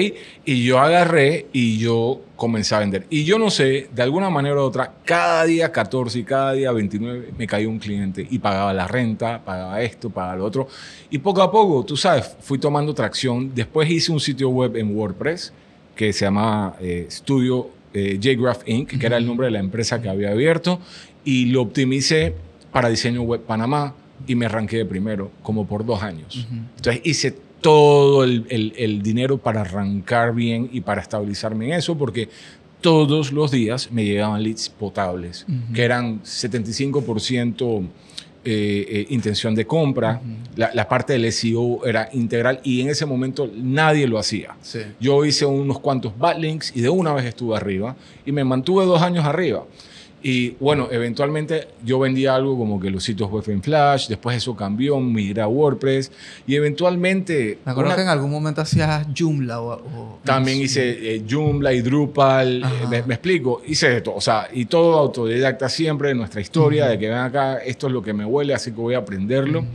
Y 0.44 0.64
yo 0.64 0.78
agarré 0.78 1.46
y 1.52 1.78
yo 1.78 2.20
comencé 2.37 2.74
a 2.74 2.78
vender. 2.78 3.06
Y 3.10 3.24
yo 3.24 3.38
no 3.38 3.50
sé, 3.50 3.88
de 3.94 4.02
alguna 4.02 4.30
manera 4.30 4.56
u 4.56 4.60
otra, 4.60 4.92
cada 5.04 5.44
día 5.44 5.70
14 5.70 6.18
y 6.18 6.24
cada 6.24 6.52
día 6.52 6.72
29 6.72 7.34
me 7.37 7.46
cayó 7.46 7.68
un 7.68 7.78
cliente 7.78 8.26
y 8.28 8.38
pagaba 8.38 8.72
la 8.72 8.88
renta, 8.88 9.42
pagaba 9.44 9.80
esto, 9.82 10.10
pagaba 10.10 10.37
lo 10.37 10.44
otro. 10.44 10.68
Y 11.10 11.18
poco 11.18 11.42
a 11.42 11.50
poco, 11.50 11.84
tú 11.84 11.96
sabes, 11.96 12.37
fui 12.40 12.58
tomando 12.58 12.94
tracción. 12.94 13.54
Después 13.54 13.90
hice 13.90 14.12
un 14.12 14.20
sitio 14.20 14.48
web 14.48 14.76
en 14.76 14.96
WordPress 14.96 15.52
que 15.94 16.12
se 16.12 16.24
llama 16.24 16.74
eh, 16.80 17.07
Studio 17.11 17.70
eh, 17.92 18.18
JGraph 18.20 18.68
Inc., 18.68 18.98
que 18.98 19.07
era 19.07 19.16
el 19.16 19.26
nombre 19.26 19.46
de 19.46 19.52
la 19.52 19.61
empresa 19.61 20.02
que 20.02 20.09
había 20.09 20.30
abierto, 20.30 20.80
y 21.24 21.46
lo 21.46 21.62
optimicé 21.62 22.35
para 22.72 22.88
diseño 22.88 23.22
web 23.22 23.40
Panamá 23.42 23.94
y 24.26 24.35
me 24.35 24.46
arranqué 24.46 24.78
de 24.78 24.85
primero, 24.85 25.30
como 25.42 25.66
por 25.66 25.85
dos 25.85 26.02
años. 26.02 26.46
Entonces 26.76 27.02
hice 27.04 27.37
todo 27.61 28.24
el, 28.24 29.00
dinero 29.02 29.38
para 29.38 29.62
arrancar 29.62 30.35
bien 30.35 30.68
y 30.72 30.80
para 30.80 31.00
estabilizarme 31.00 31.66
en 31.66 31.72
eso, 31.74 31.96
porque 31.96 32.28
todos 32.80 33.33
los 33.33 33.50
días 33.50 33.90
me 33.90 34.04
llegaban 34.04 34.42
leads 34.42 34.68
potables, 34.68 35.46
que 35.72 35.83
eran 35.83 36.20
75% 36.22 37.87
eh, 38.44 38.87
eh, 38.88 39.07
intención 39.09 39.54
de 39.54 39.66
compra, 39.66 40.20
la, 40.57 40.88
parte 40.88 41.14
del 41.14 41.33
SEO 41.33 41.87
era 41.87 42.09
integral 42.12 42.61
y 42.62 42.83
en 42.83 42.90
ese 42.90 43.07
momento 43.07 43.50
nadie 43.54 44.07
lo 44.07 44.18
hacía. 44.18 44.54
Yo 45.00 45.24
hice 45.24 45.46
unos 45.46 45.80
cuantos 45.80 46.16
backlinks 46.18 46.72
y 46.76 46.80
de 46.80 46.88
una 46.88 47.12
vez 47.14 47.24
estuve 47.24 47.57
arriba 47.57 47.96
y 48.26 48.33
me 48.33 48.44
mantuve 48.44 48.85
dos 48.85 49.00
años 49.02 49.24
arriba. 49.24 49.64
Y 50.26 50.56
bueno, 50.58 50.88
eventualmente 50.90 51.68
yo 51.84 51.98
vendía 51.98 52.34
algo 52.34 52.56
como 52.56 52.80
que 52.80 52.88
los 52.88 53.04
sitios 53.04 53.30
web 53.30 53.44
en 53.48 53.62
Flash, 53.62 54.08
después 54.08 54.38
eso 54.38 54.56
cambió, 54.56 54.98
migré 54.98 55.42
a 55.42 55.48
WordPress 55.48 56.10
y 56.46 56.54
eventualmente... 56.54 57.58
Me 57.62 57.72
acuerdo 57.72 57.94
que 57.94 58.00
en 58.00 58.08
algún 58.08 58.30
momento 58.30 58.62
hacías 58.62 59.06
Joomla 59.14 59.60
o... 59.60 60.20
también 60.24 60.62
hice 60.62 61.16
eh, 61.16 61.24
Joomla 61.28 61.74
y 61.74 61.82
Drupal, 61.82 62.62
eh, 62.64 63.02
me, 63.06 63.14
explico, 63.14 63.60
hice 63.66 63.90
de 63.90 64.00
todo, 64.00 64.14
o 64.14 64.20
sea, 64.22 64.48
y 64.50 64.64
todo 64.64 64.98
autodidacta 64.98 65.68
siempre, 65.68 66.14
nuestra 66.14 66.40
historia, 66.40 66.87
de 66.87 66.98
que 66.98 67.10
ven 67.10 67.18
acá, 67.18 67.58
esto 67.58 67.88
es 67.88 67.92
lo 67.92 68.02
que 68.02 68.14
me 68.14 68.24
huele, 68.24 68.54
así 68.54 68.70
que 68.70 68.80
voy 68.80 68.94
a 68.94 68.98
aprenderlo. 69.00 69.66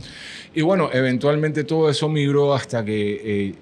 Y 0.52 0.62
bueno, 0.62 0.90
eventualmente 0.92 1.62
todo 1.62 1.88
eso 1.88 2.08
migró 2.08 2.54
hasta 2.54 2.84
que... 2.84 3.20
Eh, 3.24 3.54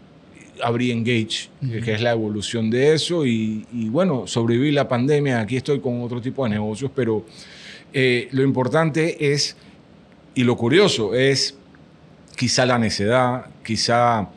abrí 0.62 0.90
Engage, 0.90 1.48
que 1.84 1.94
es 1.94 2.00
la 2.00 2.12
evolución 2.12 2.70
de 2.70 2.94
eso, 2.94 3.26
y, 3.26 3.64
bueno, 3.90 4.26
sobreviví 4.26 4.72
la 4.72 4.88
pandemia, 4.88 5.40
aquí 5.40 5.56
estoy 5.56 5.80
con 5.80 6.02
otro 6.02 6.20
tipo 6.20 6.44
de 6.44 6.50
negocios, 6.50 6.90
pero 6.94 7.24
eh, 7.92 8.28
lo 8.32 8.42
importante 8.42 9.32
es, 9.32 9.56
y 10.34 10.44
lo 10.44 10.56
curioso 10.56 11.14
es 11.14 11.56
quizá 12.36 12.66
la 12.66 12.78
necedad, 12.78 13.46
quizá 13.64 14.28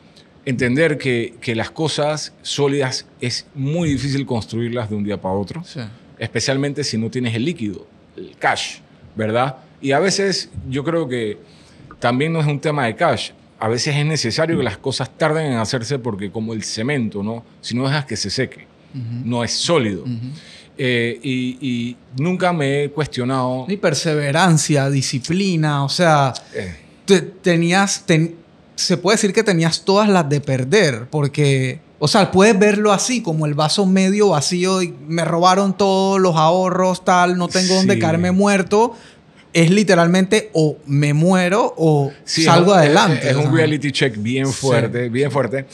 entender 0.44 0.98
que, 0.98 1.34
que, 1.40 1.54
las 1.54 1.70
cosas 1.70 2.34
sólidas 2.42 3.06
es 3.20 3.46
muy 3.54 3.90
difícil 3.90 4.26
construirlas 4.26 4.90
de 4.90 4.96
un 4.96 5.04
día 5.04 5.20
para 5.20 5.34
otro, 5.34 5.62
especialmente 6.18 6.82
si 6.82 6.98
no 6.98 7.10
tienes 7.10 7.34
el 7.34 7.44
líquido, 7.44 7.86
el 8.16 8.36
cash, 8.38 8.78
¿verdad? 9.14 9.56
Y 9.80 9.92
a 9.92 10.00
veces 10.00 10.50
yo 10.68 10.82
creo 10.82 11.08
que 11.08 11.38
también 12.00 12.32
no 12.32 12.40
es 12.40 12.46
un 12.46 12.58
tema 12.58 12.86
de 12.86 12.96
cash, 12.96 13.30
a 13.62 13.68
veces 13.68 13.94
es 13.94 14.04
necesario 14.04 14.56
que 14.58 14.64
las 14.64 14.76
cosas 14.76 15.16
tarden 15.16 15.52
en 15.52 15.58
hacerse 15.58 16.00
porque 16.00 16.32
como 16.32 16.52
el 16.52 16.64
cemento, 16.64 17.22
¿no? 17.22 17.44
Si 17.60 17.76
no 17.76 17.84
dejas 17.84 18.06
que 18.06 18.16
se 18.16 18.28
seque, 18.28 18.66
no 19.24 19.44
es 19.44 19.52
sólido. 19.52 20.04
Eh, 20.76 21.20
y, 21.22 21.96
nunca 22.18 22.52
me 22.52 22.82
he 22.82 22.90
cuestionado... 22.90 23.66
Ni 23.68 23.76
perseverancia, 23.76 24.90
disciplina, 24.90 25.84
o 25.84 25.88
sea, 25.88 26.34
eh. 26.52 26.74
tenías... 27.40 28.04
se 28.74 28.96
puede 28.96 29.14
decir 29.14 29.32
que 29.32 29.44
tenías 29.44 29.84
todas 29.84 30.08
las 30.08 30.28
de 30.28 30.40
perder, 30.40 31.06
porque... 31.08 31.80
O 32.00 32.08
sea, 32.08 32.32
puedes 32.32 32.58
verlo 32.58 32.90
así, 32.90 33.22
como 33.22 33.46
el 33.46 33.54
vaso 33.54 33.86
medio 33.86 34.30
vacío 34.30 34.82
y 34.82 34.92
me 35.06 35.24
robaron 35.24 35.76
todos 35.76 36.20
los 36.20 36.34
ahorros, 36.34 37.04
tal, 37.04 37.38
no 37.38 37.46
tengo 37.46 37.76
donde 37.76 38.00
caerme 38.00 38.32
muerto, 38.32 38.96
es 39.52 39.70
literalmente 39.70 40.50
o 40.52 40.78
me 40.86 41.14
muero 41.14 41.74
o 41.76 42.12
salgo 42.24 42.74
adelante. 42.74 43.30
Es, 43.30 43.36
un 43.36 43.54
reality 43.54 43.92
check 43.92 44.16
bien 44.16 44.46
fuerte, 44.46 45.08
bien 45.08 45.30
fuerte. 45.30 45.66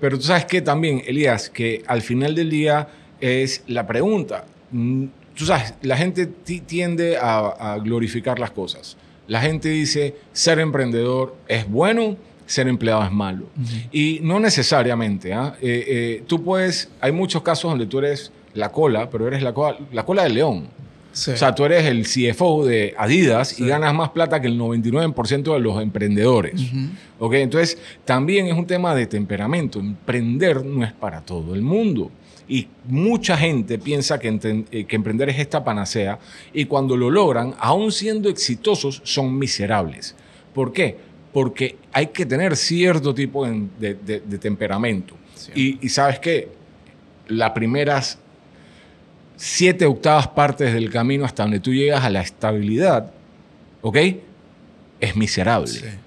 Pero 0.00 0.18
tú 0.18 0.24
sabes 0.24 0.44
que 0.44 0.62
también, 0.62 1.02
Elías, 1.06 1.50
que 1.50 1.82
al 1.86 2.02
final 2.02 2.34
del 2.34 2.50
día 2.50 2.88
es 3.20 3.62
la 3.66 3.86
pregunta. 3.86 4.44
Mm, 4.70 5.06
tú 5.34 5.46
sabes, 5.46 5.74
la 5.82 5.96
gente 5.96 6.26
tiende 6.26 7.16
a, 7.20 7.78
glorificar 7.82 8.38
las 8.38 8.50
cosas. 8.50 8.96
La 9.28 9.40
gente 9.40 9.68
dice, 9.68 10.14
ser 10.32 10.58
emprendedor 10.60 11.36
es 11.48 11.68
bueno, 11.68 12.16
ser 12.46 12.68
empleado 12.68 13.04
es 13.04 13.10
malo. 13.10 13.46
Y 13.90 14.20
no 14.22 14.38
necesariamente. 14.38 15.32
¿ah? 15.32 15.56
Eh, 15.60 15.84
eh, 15.88 16.22
tú 16.26 16.42
puedes, 16.42 16.90
hay 17.00 17.12
muchos 17.12 17.42
casos 17.42 17.70
donde 17.70 17.86
tú 17.86 17.98
eres 17.98 18.30
la 18.54 18.70
cola, 18.70 19.10
pero 19.10 19.26
eres 19.26 19.42
la 19.42 19.52
cola, 19.52 19.78
la 19.92 20.04
cola 20.04 20.22
del 20.22 20.34
león. 20.34 20.68
O 21.16 21.36
sea, 21.36 21.54
tú 21.54 21.64
eres 21.64 21.86
el 21.86 22.04
CFO 22.04 22.66
de 22.66 22.94
Adidas 22.98 23.58
y 23.58 23.66
ganas 23.66 23.94
más 23.94 24.10
plata 24.10 24.38
que 24.38 24.48
el 24.48 24.58
99% 24.58 25.54
de 25.54 25.60
los 25.60 25.80
emprendedores. 25.80 26.60
Entonces, 27.18 27.78
también 28.04 28.48
es 28.48 28.54
un 28.54 28.66
tema 28.66 28.94
de 28.94 29.06
temperamento. 29.06 29.78
Emprender 29.78 30.62
no 30.62 30.84
es 30.84 30.92
para 30.92 31.22
todo 31.22 31.54
el 31.54 31.62
mundo. 31.62 32.10
Y 32.46 32.68
mucha 32.84 33.34
gente 33.36 33.78
piensa 33.78 34.18
que, 34.18 34.28
eh, 34.70 34.84
que, 34.84 34.96
emprender 34.96 35.30
es 35.30 35.38
esta 35.38 35.64
panacea 35.64 36.18
y 36.52 36.66
cuando 36.66 36.96
lo 36.96 37.10
logran, 37.10 37.54
aún 37.58 37.90
siendo 37.90 38.28
exitosos, 38.28 39.00
son 39.02 39.36
miserables. 39.36 40.14
¿Por 40.54 40.72
qué? 40.72 40.96
Porque 41.32 41.76
hay 41.92 42.08
que 42.08 42.26
tener 42.26 42.56
cierto 42.56 43.14
tipo 43.14 43.46
de, 43.46 43.94
temperamento. 44.38 45.14
Y, 45.54 45.84
y, 45.84 45.88
sabes 45.88 46.20
qué, 46.20 46.50
las 47.28 47.50
primeras 47.50 48.18
siete 49.36 49.86
octavas 49.86 50.28
partes 50.28 50.72
del 50.72 50.90
camino 50.90 51.24
hasta 51.24 51.42
donde 51.44 51.60
tú 51.60 51.72
llegas 51.72 52.04
a 52.04 52.10
la 52.10 52.20
estabilidad, 52.20 53.12
¿ok? 53.82 53.96
Es 55.00 55.16
miserable. 55.16 55.98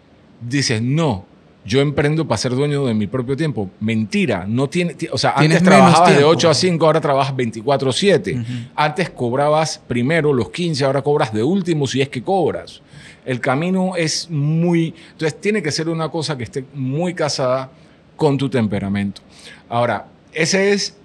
Dices, 0.41 0.81
no, 0.81 1.25
yo 1.65 1.81
emprendo 1.81 2.27
para 2.27 2.37
ser 2.37 2.55
dueño 2.55 2.85
de 2.85 2.93
mi 2.93 3.07
propio 3.07 3.37
tiempo. 3.37 3.69
Mentira, 3.79 4.45
no 4.47 4.67
tiene, 4.67 4.95
o 5.11 5.17
sea, 5.17 5.33
antes 5.35 5.61
trabajabas 5.61 6.17
de 6.17 6.23
8 6.23 6.49
a 6.49 6.53
5, 6.53 6.85
ahora 6.85 7.01
trabajas 7.01 7.35
24 7.35 7.89
a 7.89 7.93
7. 7.93 8.43
Antes 8.75 9.09
cobrabas 9.11 9.79
primero 9.87 10.33
los 10.33 10.49
15, 10.49 10.85
ahora 10.85 11.01
cobras 11.01 11.31
de 11.33 11.43
último 11.43 11.85
si 11.85 12.01
es 12.01 12.09
que 12.09 12.23
cobras. 12.23 12.81
El 13.25 13.39
camino 13.39 13.95
es 13.95 14.29
muy, 14.29 14.95
entonces 15.11 15.39
tiene 15.39 15.61
que 15.61 15.71
ser 15.71 15.89
una 15.89 16.09
cosa 16.09 16.37
que 16.37 16.43
esté 16.45 16.65
muy 16.73 17.13
casada 17.13 17.69
con 18.15 18.37
tu 18.37 18.49
temperamento. 18.49 19.21
Ahora, 19.69 20.07
ese 20.33 20.73
es 20.73 20.95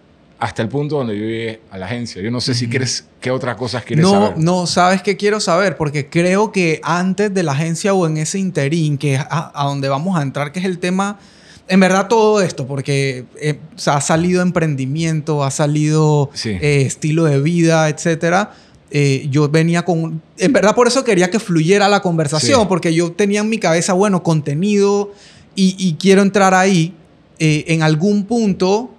hasta 0.45 0.61
el 0.61 0.69
punto 0.69 0.99
donde 0.99 1.19
yo 1.19 1.25
llegué 1.25 1.61
a 1.71 1.79
la 1.79 1.87
agencia. 1.87 2.21
Yo 2.21 2.31
no 2.31 2.39
sé 2.39 2.55
si 2.55 2.69
quieres, 2.69 3.07
¿qué 3.19 3.31
otras 3.31 3.57
cosas 3.57 3.83
quieres 3.83 4.05
no, 4.05 4.11
saber? 4.11 4.33
No, 4.37 4.67
sabes 4.67 5.01
qué 5.01 5.17
quiero 5.17 5.41
saber, 5.41 5.79
porque 5.79 6.11
creo 6.11 6.53
que 6.53 6.83
antes 6.83 7.33
de 7.33 7.43
la 7.43 7.53
agencia 7.53 7.95
o 7.95 8.07
en 8.07 8.19
ese 8.19 8.39
interín, 8.39 8.99
que 8.99 9.15
es 9.15 9.23
a, 9.31 9.65
donde 9.65 9.89
vamos 9.89 10.19
a 10.19 10.23
entrar, 10.23 10.53
que 10.53 10.59
es 10.59 10.67
el 10.67 10.81
tema, 10.81 11.19
en 11.67 11.81
verdad 11.81 12.09
todo 12.09 12.43
esto, 12.43 12.67
porque 12.67 13.25
eh, 13.41 13.59
ha 13.87 14.03
salido 14.03 14.43
emprendimiento, 14.43 15.45
ha 15.45 15.51
salido 15.51 16.29
eh, 16.45 16.83
estilo 16.83 17.25
de 17.25 17.41
vida, 17.41 17.89
etcétera. 17.89 18.53
Eh, 18.91 19.27
yo 19.31 19.49
venía 19.49 19.87
con... 19.87 20.21
En 20.37 20.53
verdad 20.53 20.75
por 20.75 20.89
eso 20.89 21.05
quería 21.05 21.31
que 21.31 21.41
fluyera 21.41 21.89
la 21.89 22.03
conversación, 22.03 22.69
porque 22.69 22.93
yo 22.93 23.13
tenía 23.13 23.41
en 23.41 23.49
mi 23.49 23.57
cabeza, 23.57 23.95
bueno, 23.95 24.23
contenido 24.23 25.11
y, 25.55 25.75
y 25.79 25.95
quiero 25.95 26.21
entrar 26.21 26.53
ahí. 26.53 26.95
en 27.39 27.83
algún 27.83 28.27
punto 28.27 28.94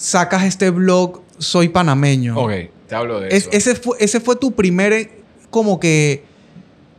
sacas 0.00 0.44
este 0.44 0.70
blog 0.70 1.20
Soy 1.38 1.68
Panameño. 1.68 2.36
Ok, 2.36 2.52
te 2.88 2.94
hablo 2.94 3.20
de 3.20 3.28
eso. 3.28 3.50
Ese 3.52 3.74
fue, 3.74 3.96
ese 4.00 4.18
fue 4.18 4.34
tu 4.36 4.52
primer, 4.52 5.10
como 5.50 5.78
que, 5.78 6.24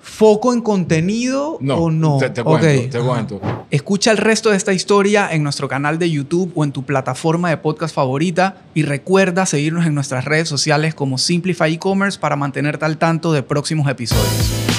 foco 0.02 0.54
en 0.54 0.62
contenido 0.62 1.60
o 1.60 1.92
no? 1.92 2.18
Te, 2.18 2.30
te 2.30 2.44
cuento, 2.44 2.98
te 2.98 3.04
cuento. 3.04 3.42
Escucha 3.70 4.12
el 4.12 4.18
resto 4.18 4.52
de 4.52 4.58
esta 4.58 4.74
historia 4.74 5.30
en 5.32 5.44
nuestro 5.44 5.68
canal 5.68 6.00
de 6.00 6.10
YouTube 6.10 6.52
o 6.56 6.64
en 6.64 6.72
tu 6.72 6.84
plataforma 6.84 7.50
de 7.50 7.58
podcast 7.58 7.94
favorita 7.94 8.62
y 8.74 8.84
recuerda 8.84 9.46
seguirnos 9.46 9.86
en 9.86 9.96
nuestras 9.96 10.26
redes 10.26 10.50
sociales 10.50 10.96
como 10.96 11.18
Simplify 11.18 11.74
E-Commerce 11.74 12.20
para 12.20 12.36
mantenerte 12.36 12.86
al 12.86 12.98
tanto 12.98 13.34
de 13.34 13.44
próximos 13.44 13.88
episodios. 13.90 14.71